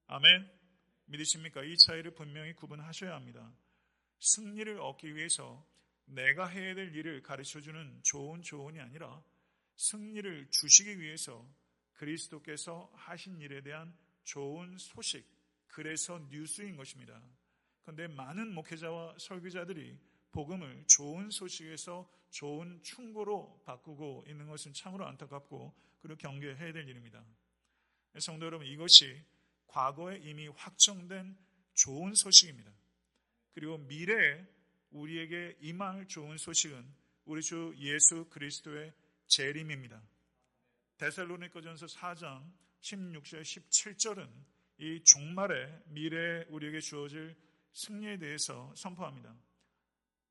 아멘. 0.06 0.50
믿으십니까? 1.06 1.62
이 1.64 1.76
차이를 1.76 2.14
분명히 2.14 2.52
구분하셔야 2.54 3.14
합니다. 3.14 3.52
승리를 4.20 4.80
얻기 4.80 5.14
위해서 5.14 5.66
내가 6.04 6.46
해야 6.46 6.74
될 6.74 6.94
일을 6.94 7.22
가르쳐 7.22 7.60
주는 7.60 8.00
좋은 8.02 8.42
조언이 8.42 8.80
아니라 8.80 9.22
승리를 9.76 10.48
주시기 10.50 11.00
위해서 11.00 11.48
그리스도께서 11.94 12.90
하신 12.94 13.40
일에 13.40 13.62
대한 13.62 13.96
좋은 14.24 14.76
소식, 14.78 15.26
그래서 15.68 16.18
뉴스인 16.30 16.76
것입니다. 16.76 17.20
그런데 17.82 18.08
많은 18.08 18.54
목회자와 18.54 19.16
설교자들이 19.18 19.98
복음을 20.32 20.84
좋은 20.88 21.30
소식에서 21.30 22.10
좋은 22.30 22.82
충고로 22.82 23.62
바꾸고 23.64 24.24
있는 24.26 24.46
것은 24.46 24.72
참으로 24.72 25.06
안타깝고 25.06 25.74
그리고 26.00 26.18
경계해야 26.18 26.72
될 26.72 26.88
일입니다. 26.88 27.24
성도 28.18 28.46
여러분, 28.46 28.66
이것이 28.66 29.22
과거에 29.66 30.18
이미 30.18 30.48
확정된 30.48 31.36
좋은 31.74 32.14
소식입니다. 32.14 32.72
그리고 33.54 33.78
미래에 33.78 34.46
우리에게 34.90 35.56
임할 35.60 36.06
좋은 36.08 36.36
소식은 36.36 36.94
우리 37.24 37.42
주 37.42 37.74
예수 37.78 38.28
그리스도의 38.30 38.92
재림입니다. 39.28 40.02
데살로니가전서 40.98 41.86
4장 41.86 42.50
16절 42.80 43.42
17절은 43.42 44.28
이 44.78 45.02
종말의 45.04 45.82
미래에 45.86 46.44
우리에게 46.48 46.80
주어질 46.80 47.36
승리에 47.72 48.18
대해서 48.18 48.72
선포합니다. 48.74 49.34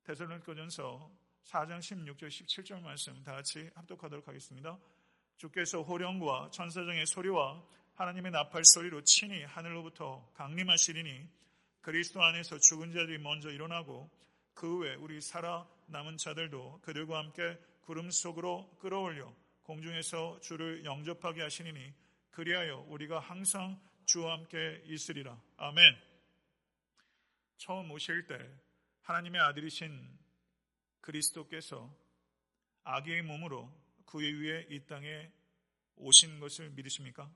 데살로니가전서 0.03 1.11
4장 1.43 1.79
16절 1.79 2.27
17절 2.27 2.81
말씀 2.81 3.23
다 3.23 3.33
같이 3.33 3.69
합독하도록 3.75 4.27
하겠습니다. 4.27 4.79
주께서 5.37 5.81
호령과 5.81 6.49
천사장의 6.51 7.05
소리와 7.05 7.63
하나님의 7.95 8.31
나팔 8.31 8.63
소리로 8.63 9.03
친히 9.03 9.43
하늘로부터 9.43 10.27
강림하시리니 10.33 11.27
그리스도 11.81 12.21
안에서 12.23 12.57
죽은 12.57 12.91
자들이 12.91 13.17
먼저 13.17 13.49
일어나고 13.49 14.09
그 14.53 14.77
후에 14.77 14.95
우리 14.95 15.19
살아 15.21 15.67
남은 15.87 16.17
자들도 16.17 16.81
그들과 16.81 17.17
함께 17.17 17.57
구름 17.81 18.09
속으로 18.11 18.69
끌어올려 18.79 19.33
공중에서 19.63 20.39
주를 20.41 20.85
영접하게 20.85 21.41
하시니 21.41 21.93
그리하여 22.31 22.85
우리가 22.87 23.19
항상 23.19 23.79
주와 24.05 24.33
함께 24.33 24.81
있으리라. 24.85 25.39
아멘. 25.57 25.83
처음 27.57 27.91
오실 27.91 28.25
때 28.27 28.37
하나님의 29.01 29.41
아들이신 29.41 30.19
그리스도께서 31.01 31.93
아기의 32.83 33.23
몸으로 33.23 33.71
그의 34.05 34.33
위에 34.33 34.67
이 34.69 34.85
땅에 34.85 35.31
오신 35.95 36.39
것을 36.39 36.69
믿으십니까? 36.71 37.31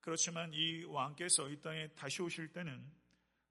그렇지만 0.00 0.52
이 0.52 0.84
왕께서 0.84 1.48
이 1.48 1.60
땅에 1.60 1.88
다시 1.94 2.22
오실 2.22 2.52
때는 2.52 2.92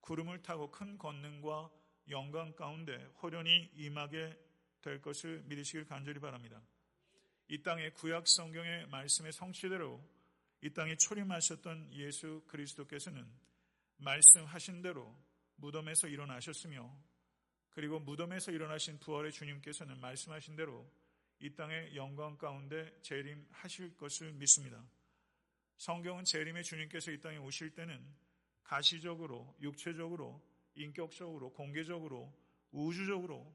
구름을 0.01 0.43
타고 0.43 0.69
큰 0.69 0.97
권능과 0.97 1.71
영광 2.09 2.53
가운데 2.55 2.95
호련히 3.21 3.71
임하게 3.75 4.37
될 4.81 5.01
것을 5.01 5.41
믿으시길 5.45 5.85
간절히 5.85 6.19
바랍니다. 6.19 6.61
이 7.47 7.61
땅의 7.61 7.93
구약 7.93 8.27
성경의 8.27 8.87
말씀의 8.87 9.31
성취대로 9.31 10.03
이 10.61 10.69
땅에 10.73 10.95
초림하셨던 10.95 11.93
예수 11.93 12.43
그리스도께서는 12.47 13.25
말씀하신 13.97 14.81
대로 14.81 15.17
무덤에서 15.55 16.07
일어나셨으며 16.07 16.95
그리고 17.69 17.99
무덤에서 17.99 18.51
일어나신 18.51 18.99
부활의 18.99 19.31
주님께서는 19.31 19.99
말씀하신 19.99 20.55
대로 20.55 20.89
이 21.39 21.53
땅의 21.55 21.95
영광 21.95 22.37
가운데 22.37 22.95
재림하실 23.01 23.97
것을 23.97 24.31
믿습니다. 24.33 24.83
성경은 25.77 26.23
재림의 26.23 26.63
주님께서 26.63 27.11
이 27.11 27.19
땅에 27.19 27.37
오실 27.37 27.73
때는 27.73 28.01
가시적으로, 28.63 29.55
육체적으로, 29.59 30.41
인격적으로, 30.75 31.51
공개적으로, 31.51 32.33
우주적으로 32.71 33.53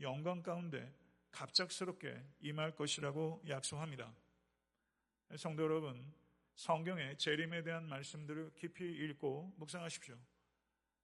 영광 0.00 0.42
가운데 0.42 0.94
갑작스럽게 1.30 2.22
임할 2.40 2.74
것이라고 2.74 3.42
약속합니다. 3.48 4.14
성도 5.36 5.64
여러분, 5.64 6.12
성경의 6.54 7.18
재림에 7.18 7.62
대한 7.62 7.86
말씀들을 7.88 8.54
깊이 8.54 8.84
읽고 8.84 9.54
묵상하십시오. 9.58 10.16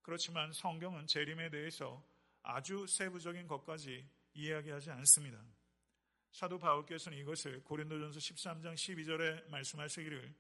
그렇지만 0.03 0.53
성경은 0.53 1.07
재림에 1.07 1.51
대해서 1.51 2.05
아주 2.43 2.87
세부적인 2.87 3.47
것까지 3.47 4.09
이야기하지 4.35 4.91
않습니다. 4.91 5.43
사도 6.33 6.59
바울께서는 6.59 7.19
이것을 7.19 7.63
고린도전서 7.63 8.19
13장 8.19 8.75
12절에 8.75 9.49
말씀하시기를 9.49 10.35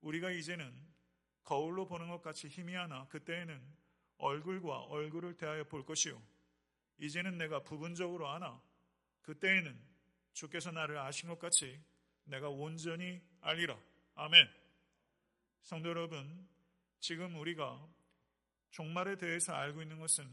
우리가 0.00 0.30
이제는 0.30 0.74
거울로 1.44 1.86
보는 1.86 2.08
것 2.08 2.22
같이 2.22 2.48
희미하나 2.48 3.06
그때에는 3.08 3.60
얼굴과 4.18 4.80
얼굴을 4.84 5.36
대하여 5.36 5.64
볼 5.64 5.84
것이요. 5.84 6.20
이제는 6.98 7.38
내가 7.38 7.62
부분적으로 7.62 8.28
아나 8.28 8.60
그때에는 9.22 9.78
주께서 10.32 10.70
나를 10.70 10.98
아신 10.98 11.28
것 11.28 11.38
같이 11.38 11.80
내가 12.24 12.48
온전히 12.48 13.20
알리라. 13.40 13.78
아멘. 14.14 14.48
성도 15.62 15.90
여러분, 15.90 16.48
지금 17.00 17.36
우리가 17.36 17.86
종말에 18.70 19.16
대해서 19.16 19.52
알고 19.52 19.82
있는 19.82 19.98
것은 19.98 20.28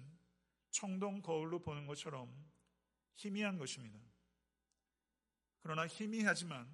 청동 0.71 1.21
거울로 1.21 1.59
보는 1.59 1.85
것처럼 1.87 2.29
희미한 3.15 3.57
것입니다. 3.57 3.99
그러나 5.61 5.87
희미하지만 5.87 6.69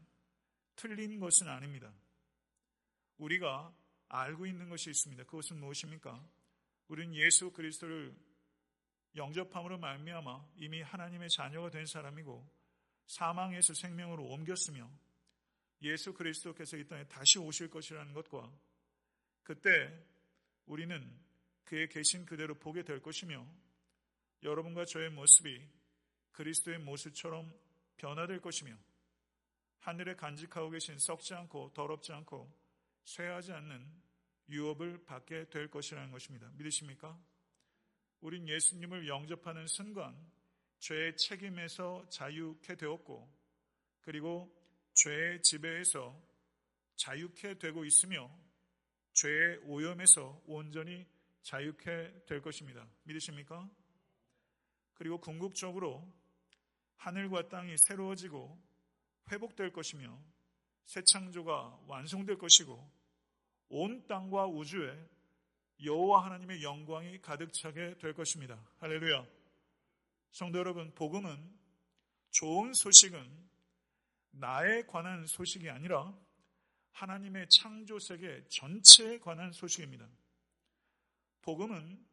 틀린 0.75 1.19
것은 1.19 1.47
아닙니다. 1.47 1.93
우리가 3.17 3.73
알고 4.09 4.45
있는 4.45 4.69
것이 4.69 4.89
있습니다. 4.89 5.23
그것은 5.23 5.59
무엇입니까? 5.59 6.27
우리는 6.87 7.15
예수 7.15 7.51
그리스도를 7.51 8.13
영접함으로 9.15 9.77
말미암아 9.77 10.51
이미 10.55 10.81
하나님의 10.81 11.29
자녀가 11.29 11.69
된 11.69 11.85
사람이고 11.85 12.49
사망에서 13.05 13.73
생명으로 13.73 14.25
옮겼으며 14.25 14.89
예수 15.83 16.13
그리스도께서 16.13 16.77
이 16.77 16.87
땅에 16.87 17.05
다시 17.07 17.39
오실 17.39 17.69
것이라는 17.69 18.13
것과 18.13 18.51
그때 19.43 20.05
우리는 20.65 21.19
그의 21.71 21.87
계신 21.87 22.25
그대로 22.25 22.53
보게 22.53 22.83
될 22.83 23.01
것이며 23.01 23.47
여러분과 24.43 24.83
저의 24.83 25.09
모습이 25.09 25.65
그리스도의 26.33 26.79
모습처럼 26.79 27.49
변화될 27.95 28.41
것이며 28.41 28.75
하늘에 29.79 30.17
간직하고 30.17 30.71
계신 30.71 30.99
썩지 30.99 31.33
않고 31.33 31.71
더럽지 31.73 32.11
않고 32.11 32.53
쇠하지 33.05 33.53
않는 33.53 33.89
유업을 34.49 35.05
받게 35.05 35.47
될 35.49 35.69
것이라는 35.69 36.11
것입니다. 36.11 36.51
믿으십니까? 36.55 37.17
우린 38.19 38.49
예수님을 38.49 39.07
영접하는 39.07 39.65
순간 39.67 40.13
죄의 40.79 41.15
책임에서 41.15 42.05
자유케 42.09 42.75
되었고 42.75 43.33
그리고 44.01 44.53
죄의 44.95 45.41
지배에서 45.41 46.21
자유케 46.97 47.59
되고 47.59 47.85
있으며 47.85 48.29
죄의 49.13 49.59
오염에서 49.63 50.41
온전히 50.47 51.07
자유케 51.43 52.25
될 52.27 52.41
것입니다. 52.41 52.87
믿으십니까? 53.03 53.69
그리고 54.93 55.19
궁극적으로 55.19 56.07
하늘과 56.97 57.49
땅이 57.49 57.75
새로워지고 57.77 58.61
회복될 59.31 59.73
것이며 59.73 60.17
새 60.85 61.01
창조가 61.03 61.79
완성될 61.87 62.37
것이고 62.37 62.91
온 63.69 64.05
땅과 64.07 64.47
우주에 64.47 65.09
여호와 65.83 66.25
하나님의 66.25 66.61
영광이 66.61 67.21
가득 67.21 67.51
차게 67.53 67.97
될 67.97 68.13
것입니다. 68.13 68.63
할렐루야. 68.79 69.25
성도 70.31 70.59
여러분, 70.59 70.93
복음은 70.93 71.59
좋은 72.29 72.73
소식은 72.73 73.49
나에 74.31 74.83
관한 74.83 75.25
소식이 75.25 75.69
아니라 75.69 76.13
하나님의 76.91 77.47
창조 77.49 77.99
세계 77.99 78.43
전체에 78.47 79.19
관한 79.19 79.51
소식입니다. 79.51 80.07
복음은 81.41 82.05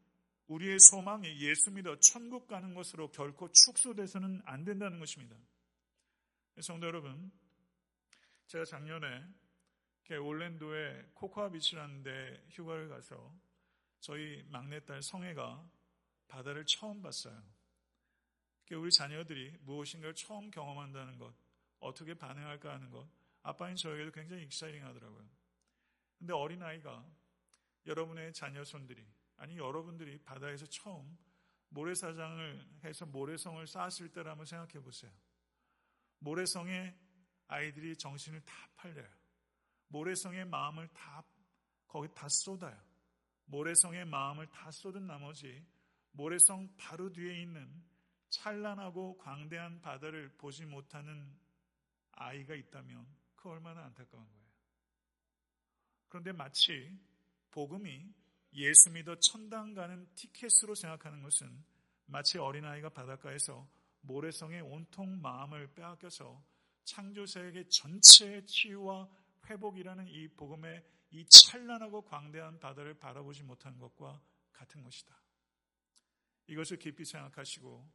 우리의 0.46 0.78
소망이 0.90 1.40
예수 1.40 1.70
믿어 1.70 1.98
천국 2.00 2.46
가는 2.46 2.74
것으로 2.74 3.10
결코 3.10 3.50
축소돼서는 3.52 4.42
안 4.46 4.64
된다는 4.64 4.98
것입니다. 4.98 5.36
성도 6.60 6.86
여러분, 6.86 7.30
제가 8.46 8.64
작년에 8.64 9.24
올랜도의 10.16 11.10
코코아 11.12 11.50
비치라는 11.50 12.02
데 12.02 12.42
휴가를 12.48 12.88
가서 12.88 13.34
저희 14.00 14.42
막내딸 14.48 15.02
성애가 15.02 15.70
바다를 16.28 16.64
처음 16.64 17.02
봤어요. 17.02 17.42
우리 18.72 18.90
자녀들이 18.90 19.58
무엇인가를 19.60 20.14
처음 20.14 20.50
경험한다는 20.50 21.18
것, 21.18 21.34
어떻게 21.80 22.14
반응할까 22.14 22.72
하는 22.72 22.90
것, 22.90 23.06
아빠인 23.42 23.76
저에게도 23.76 24.12
굉장히 24.12 24.44
exciting 24.44 24.84
하더라고요. 24.84 25.28
근데 26.18 26.32
어린아이가 26.32 27.06
여러분의 27.86 28.32
자녀 28.32 28.64
손들이, 28.64 29.06
아니 29.38 29.56
여러분들이 29.56 30.18
바다에서 30.18 30.66
처음 30.66 31.16
모래사장을 31.70 32.80
해서 32.84 33.06
모래성을 33.06 33.66
쌓았을 33.66 34.10
때를 34.10 34.30
한번 34.30 34.46
생각해 34.46 34.82
보세요. 34.82 35.12
모래성에 36.20 36.94
아이들이 37.46 37.96
정신을 37.96 38.40
다 38.44 38.54
팔려요. 38.76 39.08
모래성의 39.88 40.44
마음을 40.46 40.88
다 40.88 41.24
거기 41.86 42.08
다 42.14 42.26
쏟아요. 42.28 42.78
모래성의 43.46 44.04
마음을 44.04 44.46
다 44.48 44.70
쏟은 44.70 45.06
나머지 45.06 45.64
모래성 46.12 46.74
바로 46.76 47.10
뒤에 47.10 47.40
있는 47.42 47.82
찬란하고 48.30 49.16
광대한 49.18 49.80
바다를 49.80 50.28
보지 50.36 50.66
못하는 50.66 51.34
아이가 52.12 52.54
있다면 52.54 53.06
그 53.36 53.48
얼마나 53.48 53.84
안타까운 53.84 54.28
거예요. 54.28 54.48
그런데 56.08 56.32
마치 56.32 56.98
복음이 57.50 58.12
예수 58.54 58.90
믿어 58.90 59.14
천당 59.16 59.74
가는 59.74 60.06
티켓으로 60.14 60.74
생각하는 60.74 61.22
것은 61.22 61.64
마치 62.06 62.38
어린아이가 62.38 62.88
바닷가에서 62.88 63.68
모래성의 64.00 64.62
온통 64.62 65.20
마음을 65.20 65.74
빼앗겨서 65.74 66.42
창조세계 66.84 67.68
전체의 67.68 68.46
치유와 68.46 69.08
회복이라는 69.46 70.08
이 70.08 70.28
복음의 70.28 70.82
이 71.10 71.26
찬란하고 71.26 72.02
광대한 72.02 72.58
바다를 72.58 72.94
바라보지 72.94 73.42
못하는 73.42 73.78
것과 73.78 74.20
같은 74.52 74.82
것이다. 74.82 75.14
이것을 76.46 76.78
깊이 76.78 77.04
생각하시고 77.04 77.86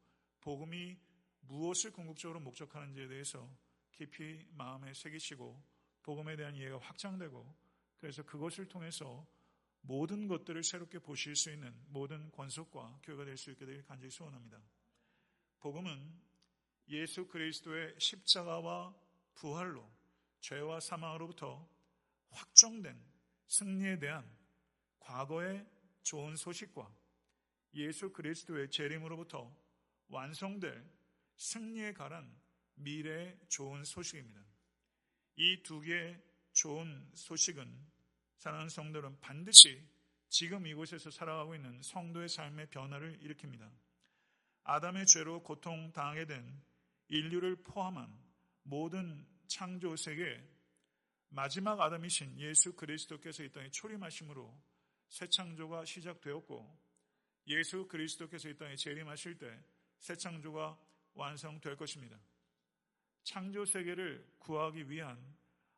복음이 0.41 0.97
무엇을 1.41 1.91
궁극적으로 1.91 2.39
목적하는지에 2.39 3.07
대해서 3.07 3.49
깊이 3.91 4.45
마음에 4.51 4.93
새기시고 4.93 5.61
복음에 6.03 6.35
대한 6.35 6.55
이해가 6.55 6.77
확장되고 6.79 7.55
그래서 7.97 8.23
그것을 8.23 8.67
통해서 8.67 9.25
모든 9.85 10.27
것들을 10.27 10.63
새롭게 10.63 10.99
보실 10.99 11.35
수 11.35 11.51
있는 11.51 11.73
모든 11.87 12.31
권속과 12.31 13.01
교회가 13.03 13.25
될 13.25 13.37
수 13.37 13.51
있게 13.51 13.65
되길 13.65 13.83
간절히 13.85 14.09
소원합니다. 14.11 14.61
복음은 15.59 16.21
예수 16.89 17.27
그리스도의 17.27 17.95
십자가와 17.99 18.95
부활로 19.35 19.89
죄와 20.39 20.79
사망으로부터 20.79 21.67
확정된 22.31 22.97
승리에 23.47 23.99
대한 23.99 24.25
과거의 24.99 25.65
좋은 26.01 26.35
소식과 26.35 26.89
예수 27.75 28.11
그리스도의 28.13 28.69
재림으로부터 28.69 29.53
완성될 30.07 30.85
승리에 31.35 31.93
관한 31.93 32.33
미래의 32.75 33.37
좋은 33.49 33.83
소식입니다. 33.83 34.43
이 35.35 35.61
두 35.63 35.81
개의 35.81 36.21
좋은 36.53 37.09
소식은 37.15 37.92
사랑하는 38.43 38.67
성도는 38.67 39.21
반드시 39.21 39.81
지금 40.27 40.67
이곳에서 40.67 41.09
살아가고 41.09 41.55
있는 41.55 41.81
성도의 41.81 42.27
삶의 42.27 42.71
변화를 42.71 43.17
일으킵니다. 43.19 43.71
아담의 44.63 45.05
죄로 45.05 45.41
고통당하게 45.41 46.25
된 46.25 46.61
인류를 47.07 47.63
포함한 47.63 48.13
모든 48.63 49.25
창조 49.47 49.95
세계 49.95 50.43
마지막 51.29 51.79
아담이신 51.79 52.37
예수 52.41 52.75
그리스도께서 52.75 53.43
이 53.43 53.51
땅에 53.53 53.69
초림하심으로 53.69 54.53
새 55.07 55.27
창조가 55.29 55.85
시작되었고 55.85 56.77
예수 57.47 57.87
그리스도께서 57.87 58.49
이 58.49 58.57
땅에 58.57 58.75
재림하실 58.75 59.37
때 59.37 59.73
새 59.99 60.17
창조가 60.17 60.77
완성될 61.13 61.77
것입니다. 61.77 62.19
창조 63.23 63.63
세계를 63.63 64.35
구하기 64.39 64.89
위한 64.89 65.17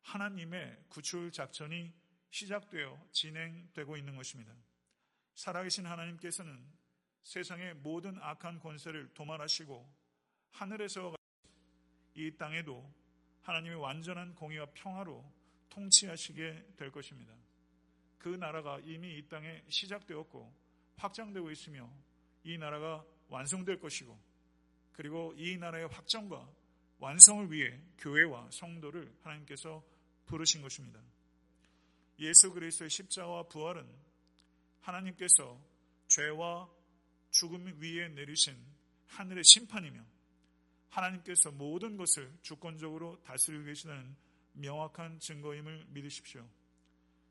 하나님의 0.01 0.85
구출 0.89 1.31
작전이 1.31 1.93
시작되어 2.35 3.01
진행되고 3.13 3.95
있는 3.95 4.17
것입니다. 4.17 4.53
살아계신 5.35 5.85
하나님께서는 5.85 6.67
세상의 7.23 7.75
모든 7.75 8.17
악한 8.21 8.59
권세를 8.59 9.13
도말하시고 9.13 9.89
하늘에서 10.51 11.15
이 12.13 12.31
땅에도 12.37 12.93
하나님의 13.41 13.77
완전한 13.77 14.35
공의와 14.35 14.65
평화로 14.73 15.23
통치하시게 15.69 16.73
될 16.75 16.91
것입니다. 16.91 17.33
그 18.17 18.27
나라가 18.27 18.79
이미 18.83 19.17
이 19.17 19.29
땅에 19.29 19.63
시작되었고 19.69 20.53
확장되고 20.97 21.49
있으며 21.51 21.89
이 22.43 22.57
나라가 22.57 23.05
완성될 23.29 23.79
것이고 23.79 24.19
그리고 24.91 25.33
이 25.37 25.57
나라의 25.57 25.87
확정과 25.87 26.49
완성을 26.97 27.49
위해 27.49 27.79
교회와 27.97 28.49
성도를 28.51 29.15
하나님께서 29.21 29.81
부르신 30.25 30.61
것입니다. 30.61 31.01
예수 32.19 32.51
그리스도의 32.51 32.89
십자가와 32.89 33.43
부활은 33.47 33.87
하나님께서 34.81 35.61
죄와 36.07 36.69
죽음 37.31 37.65
위에 37.81 38.09
내리신 38.09 38.55
하늘의 39.07 39.43
심판이며 39.43 40.05
하나님께서 40.89 41.51
모든 41.51 41.97
것을 41.97 42.31
주권적으로 42.41 43.21
다스리고 43.23 43.65
계시다는 43.65 44.15
명확한 44.53 45.19
증거임을 45.19 45.85
믿으십시오. 45.89 46.47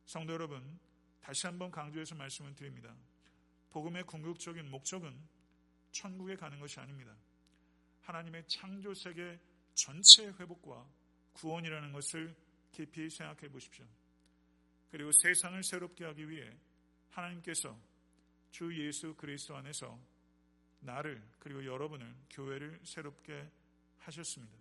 성도 0.04 0.34
여러분, 0.34 0.78
다시 1.20 1.46
한번 1.46 1.70
강조해서 1.70 2.14
말씀을 2.14 2.54
드립니다. 2.54 2.94
복음의 3.70 4.04
궁극적인 4.04 4.70
목적은 4.70 5.18
천국에 5.90 6.36
가는 6.36 6.60
것이 6.60 6.78
아닙니다. 6.78 7.16
하나님의 8.02 8.46
창조 8.46 8.92
세계 8.92 9.40
전체의 9.72 10.34
회복과 10.38 10.86
구원이라는 11.32 11.92
것을 11.92 12.36
깊이 12.72 13.08
생각해 13.08 13.48
보십시오. 13.48 13.86
그리고 14.94 15.10
세상을 15.10 15.60
새롭게 15.64 16.04
하기 16.04 16.30
위해 16.30 16.56
하나님께서 17.10 17.76
주 18.52 18.72
예수 18.80 19.12
그리스도 19.16 19.56
안에서 19.56 20.00
나를 20.78 21.20
그리고 21.40 21.64
여러분을 21.64 22.14
교회를 22.30 22.78
새롭게 22.84 23.50
하셨습니다. 23.98 24.56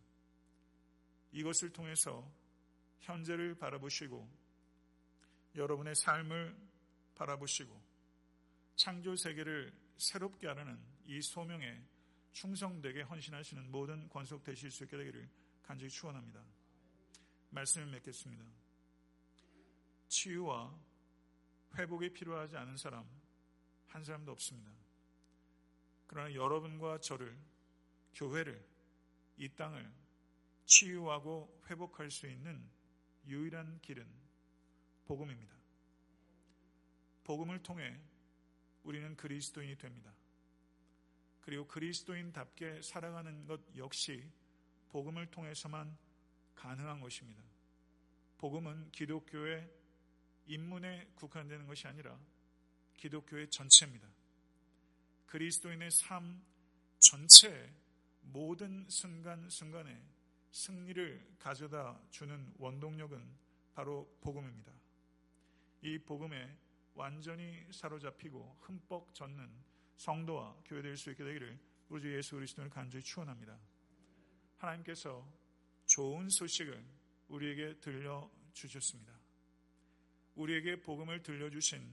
이것을 1.34 1.72
통해서 1.72 2.28
현재를 3.02 3.54
바라보시고 3.54 4.28
여러분의 5.56 5.94
삶을 5.98 6.58
바라보시고 7.14 7.80
창조 8.76 9.16
세계를 9.16 9.72
새롭게 9.98 10.48
하려는 10.48 10.80
이 11.06 11.22
소명에 11.22 11.80
충성되게 12.32 13.04
헌신하시는 13.04 13.70
모든 13.70 14.10
권속 14.10 14.44
되실 14.44 14.72
수 14.72 14.86
있게 14.86 14.98
되기를 14.98 15.30
간절히 15.62 15.92
축원합니다. 15.92 16.44
말씀을 17.52 17.86
맺겠습니다. 17.86 18.63
치유와 20.14 20.80
회복이 21.76 22.14
필요하지 22.14 22.56
않은 22.56 22.78
사람 22.78 23.04
한 23.88 24.04
사람도 24.04 24.32
없습니다. 24.34 24.72
그러나 26.06 26.32
여러분과 26.36 27.00
저를 27.00 27.36
교회를 28.14 28.64
이 29.38 29.50
땅을 29.50 29.92
치유하고 30.66 31.64
회복할 31.68 32.12
수 32.12 32.28
있는 32.28 32.64
유일한 33.26 33.80
길은 33.82 34.08
복음입니다. 35.06 35.56
복음을 37.24 37.64
통해 37.64 38.00
우리는 38.84 39.18
그리스도인이 39.18 39.80
됩니다. 39.80 40.14
그리고 41.42 41.68
그리스도인답게 41.68 42.84
살아가는 42.84 43.48
것 43.48 43.62
역시 43.76 44.32
복음을 44.90 45.26
통해서만 45.32 45.98
가능한 46.54 47.00
것입니다. 47.02 47.44
복음은 48.38 48.92
기독교의 48.92 49.83
인문에 50.46 51.12
국한되는 51.16 51.68
것이 51.68 51.88
아니라 51.88 52.20
기독교의 52.98 53.50
전체입니다. 53.50 54.08
그리스도인의 55.26 55.92
삶 55.92 56.44
전체 57.00 57.74
모든 58.22 58.88
순간순간에 58.88 60.02
승리를 60.52 61.36
가져다 61.40 62.00
주는 62.12 62.54
원동력은 62.58 63.38
바로 63.74 64.18
복음입니다. 64.22 64.72
이 65.82 65.98
복음에 65.98 66.58
완전히 66.94 67.66
사로잡히고 67.72 68.58
흠뻑 68.62 69.14
젖는 69.14 69.50
성도와 69.98 70.56
교회 70.66 70.82
될 70.82 70.96
수 70.96 71.12
있게 71.12 71.24
되기를 71.24 71.60
우리 71.90 72.02
주 72.02 72.16
예수 72.16 72.36
그리스도를 72.36 72.70
간절히 72.70 73.04
축원합니다. 73.04 73.60
하나님께서 74.58 75.28
좋은 75.86 76.30
소식을 76.30 76.86
우리에게 77.28 77.80
들려 77.80 78.30
주셨습니다. 78.54 79.13
우리에게 80.36 80.82
복음을 80.82 81.22
들려주신 81.22 81.88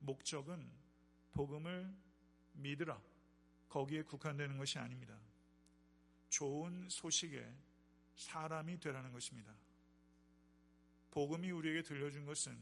목적은 0.00 0.70
복음을 1.32 1.94
믿으라. 2.54 3.00
거기에 3.68 4.02
국한되는 4.02 4.58
것이 4.58 4.78
아닙니다. 4.78 5.18
좋은 6.28 6.88
소식에 6.88 7.46
사람이 8.14 8.78
되라는 8.80 9.12
것입니다. 9.12 9.54
복음이 11.10 11.50
우리에게 11.50 11.82
들려준 11.82 12.24
것은 12.24 12.58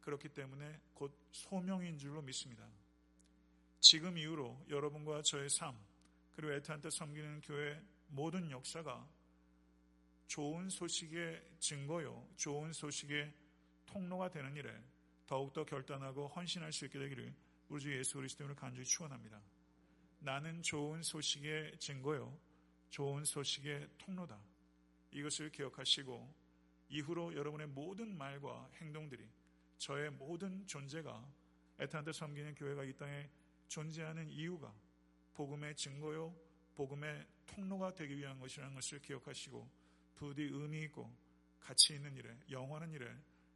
그렇기 0.00 0.30
때문에 0.30 0.80
곧 0.94 1.16
소명인 1.32 1.98
줄로 1.98 2.22
믿습니다. 2.22 2.68
지금 3.80 4.16
이후로 4.18 4.66
여러분과 4.68 5.22
저의 5.22 5.48
삶 5.50 5.78
그리고 6.34 6.52
애타한테 6.54 6.90
섬기는 6.90 7.40
교회 7.42 7.82
모든 8.08 8.50
역사가 8.50 9.08
좋은 10.26 10.68
소식의 10.70 11.56
증거요, 11.58 12.28
좋은 12.36 12.72
소식의 12.72 13.34
통로가 13.92 14.30
되는 14.30 14.54
일에 14.56 14.72
더욱더 15.26 15.64
결단하고 15.64 16.28
헌신할 16.28 16.72
수 16.72 16.84
있게 16.86 16.98
되기를 16.98 17.34
우리 17.68 17.80
주 17.80 17.96
예수 17.96 18.14
그리스도를 18.14 18.54
간절히 18.54 18.84
축원합니다. 18.84 19.40
나는 20.20 20.62
좋은 20.62 21.02
소식의 21.02 21.78
증거요, 21.78 22.36
좋은 22.90 23.24
소식의 23.24 23.88
통로다. 23.98 24.40
이것을 25.12 25.50
기억하시고 25.50 26.34
이후로 26.88 27.34
여러분의 27.34 27.68
모든 27.68 28.16
말과 28.16 28.68
행동들이 28.80 29.28
저의 29.78 30.10
모든 30.10 30.66
존재가 30.66 31.26
애타한테 31.78 32.12
섬기는 32.12 32.54
교회가 32.54 32.84
이 32.84 32.92
땅에 32.96 33.30
존재하는 33.68 34.28
이유가 34.28 34.74
복음의 35.34 35.74
증거요, 35.76 36.34
복음의 36.74 37.26
통로가 37.46 37.94
되기 37.94 38.16
위한 38.18 38.38
것이라는 38.38 38.74
것을 38.74 39.00
기억하시고 39.00 39.70
부디 40.16 40.42
의미 40.42 40.82
있고 40.82 41.10
가치 41.60 41.94
있는 41.94 42.16
일에, 42.16 42.36
영원한 42.50 42.92
일에 42.92 43.06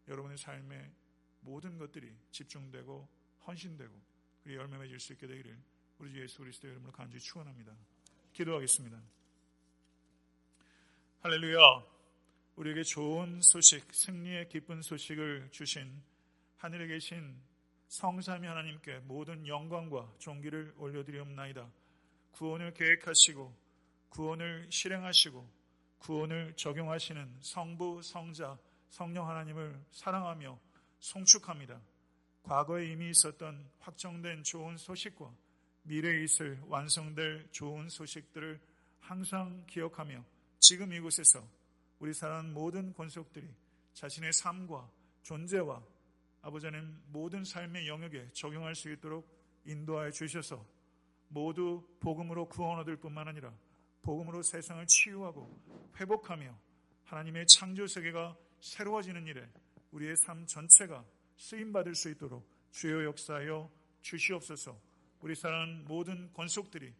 여러분의 0.08 0.36
삶의 0.38 0.90
모든 1.40 1.78
것들이 1.78 2.14
집중되고 2.30 3.08
헌신되고 3.46 3.92
그리 4.42 4.56
열매 4.56 4.78
맺을 4.78 5.00
수 5.00 5.12
있게 5.12 5.26
되기를 5.26 5.58
우리 5.98 6.12
주 6.12 6.22
예수 6.22 6.38
그리스도 6.38 6.68
여러분을 6.68 6.92
간절히 6.92 7.20
축원합니다. 7.20 7.74
기도하겠습니다. 8.32 9.00
할렐루야. 11.20 11.58
우리에게 12.56 12.82
좋은 12.82 13.40
소식, 13.42 13.92
승리의 13.92 14.48
기쁜 14.48 14.82
소식을 14.82 15.48
주신 15.50 16.02
하늘에 16.58 16.86
계신 16.86 17.40
성삼위 17.88 18.46
하나님께 18.46 19.00
모든 19.00 19.46
영광과 19.46 20.12
존귀를 20.18 20.74
올려드리옵나이다. 20.76 21.70
구원을 22.32 22.74
계획하시고 22.74 23.54
구원을 24.10 24.68
실행하시고 24.70 25.48
구원을 25.98 26.54
적용하시는 26.56 27.38
성부, 27.40 28.02
성자, 28.02 28.58
성령 28.90 29.28
하나님을 29.28 29.84
사랑하며 29.90 30.58
송축합니다. 31.00 31.80
과거에 32.42 32.90
이미 32.90 33.10
있었던 33.10 33.70
확정된 33.80 34.42
좋은 34.42 34.76
소식과 34.76 35.32
미래에 35.82 36.24
있을 36.24 36.60
완성될 36.66 37.48
좋은 37.50 37.88
소식들을 37.88 38.60
항상 39.00 39.64
기억하며 39.66 40.24
지금 40.60 40.92
이곳에서 40.92 41.46
우리 41.98 42.12
사랑하는 42.12 42.52
모든 42.52 42.92
권속들이 42.94 43.46
자신의 43.92 44.32
삶과 44.32 44.90
존재와 45.22 45.82
아버지 46.42 46.70
는 46.70 47.00
모든 47.06 47.44
삶의 47.44 47.88
영역에 47.88 48.28
적용할 48.32 48.74
수 48.74 48.90
있도록 48.92 49.26
인도하여 49.64 50.10
주셔서 50.10 50.64
모두 51.28 51.86
복음으로 52.00 52.48
구원 52.48 52.78
얻을 52.80 52.96
뿐만 52.96 53.28
아니라 53.28 53.52
복음으로 54.02 54.42
세상을 54.42 54.86
치유하고 54.86 55.50
회복하며 55.98 56.54
하나님의 57.04 57.46
창조 57.46 57.86
세계가 57.86 58.36
새로워지는 58.64 59.26
일에 59.26 59.46
우리의 59.92 60.16
삶 60.16 60.46
전체가 60.46 61.04
쓰임 61.36 61.70
받을 61.70 61.94
수 61.94 62.08
있도록 62.10 62.48
주요 62.70 63.04
역사하여 63.04 63.70
주시옵소서. 64.00 64.80
우리 65.20 65.34
사랑하는 65.34 65.84
모든 65.84 66.32
권속들이 66.32 66.92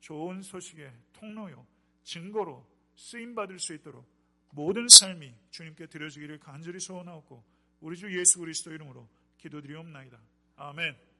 좋은 0.00 0.42
소식의 0.42 0.92
통로요 1.12 1.64
증거로 2.02 2.66
쓰임 2.96 3.36
받을 3.36 3.60
수 3.60 3.72
있도록 3.72 4.04
모든 4.50 4.88
삶이 4.88 5.32
주님께 5.50 5.86
드려지기를 5.86 6.40
간절히 6.40 6.80
소원하옵고 6.80 7.42
우리 7.80 7.96
주 7.96 8.18
예수 8.18 8.40
그리스도 8.40 8.72
이름으로 8.72 9.08
기도드리옵나이다. 9.38 10.18
아멘. 10.56 11.11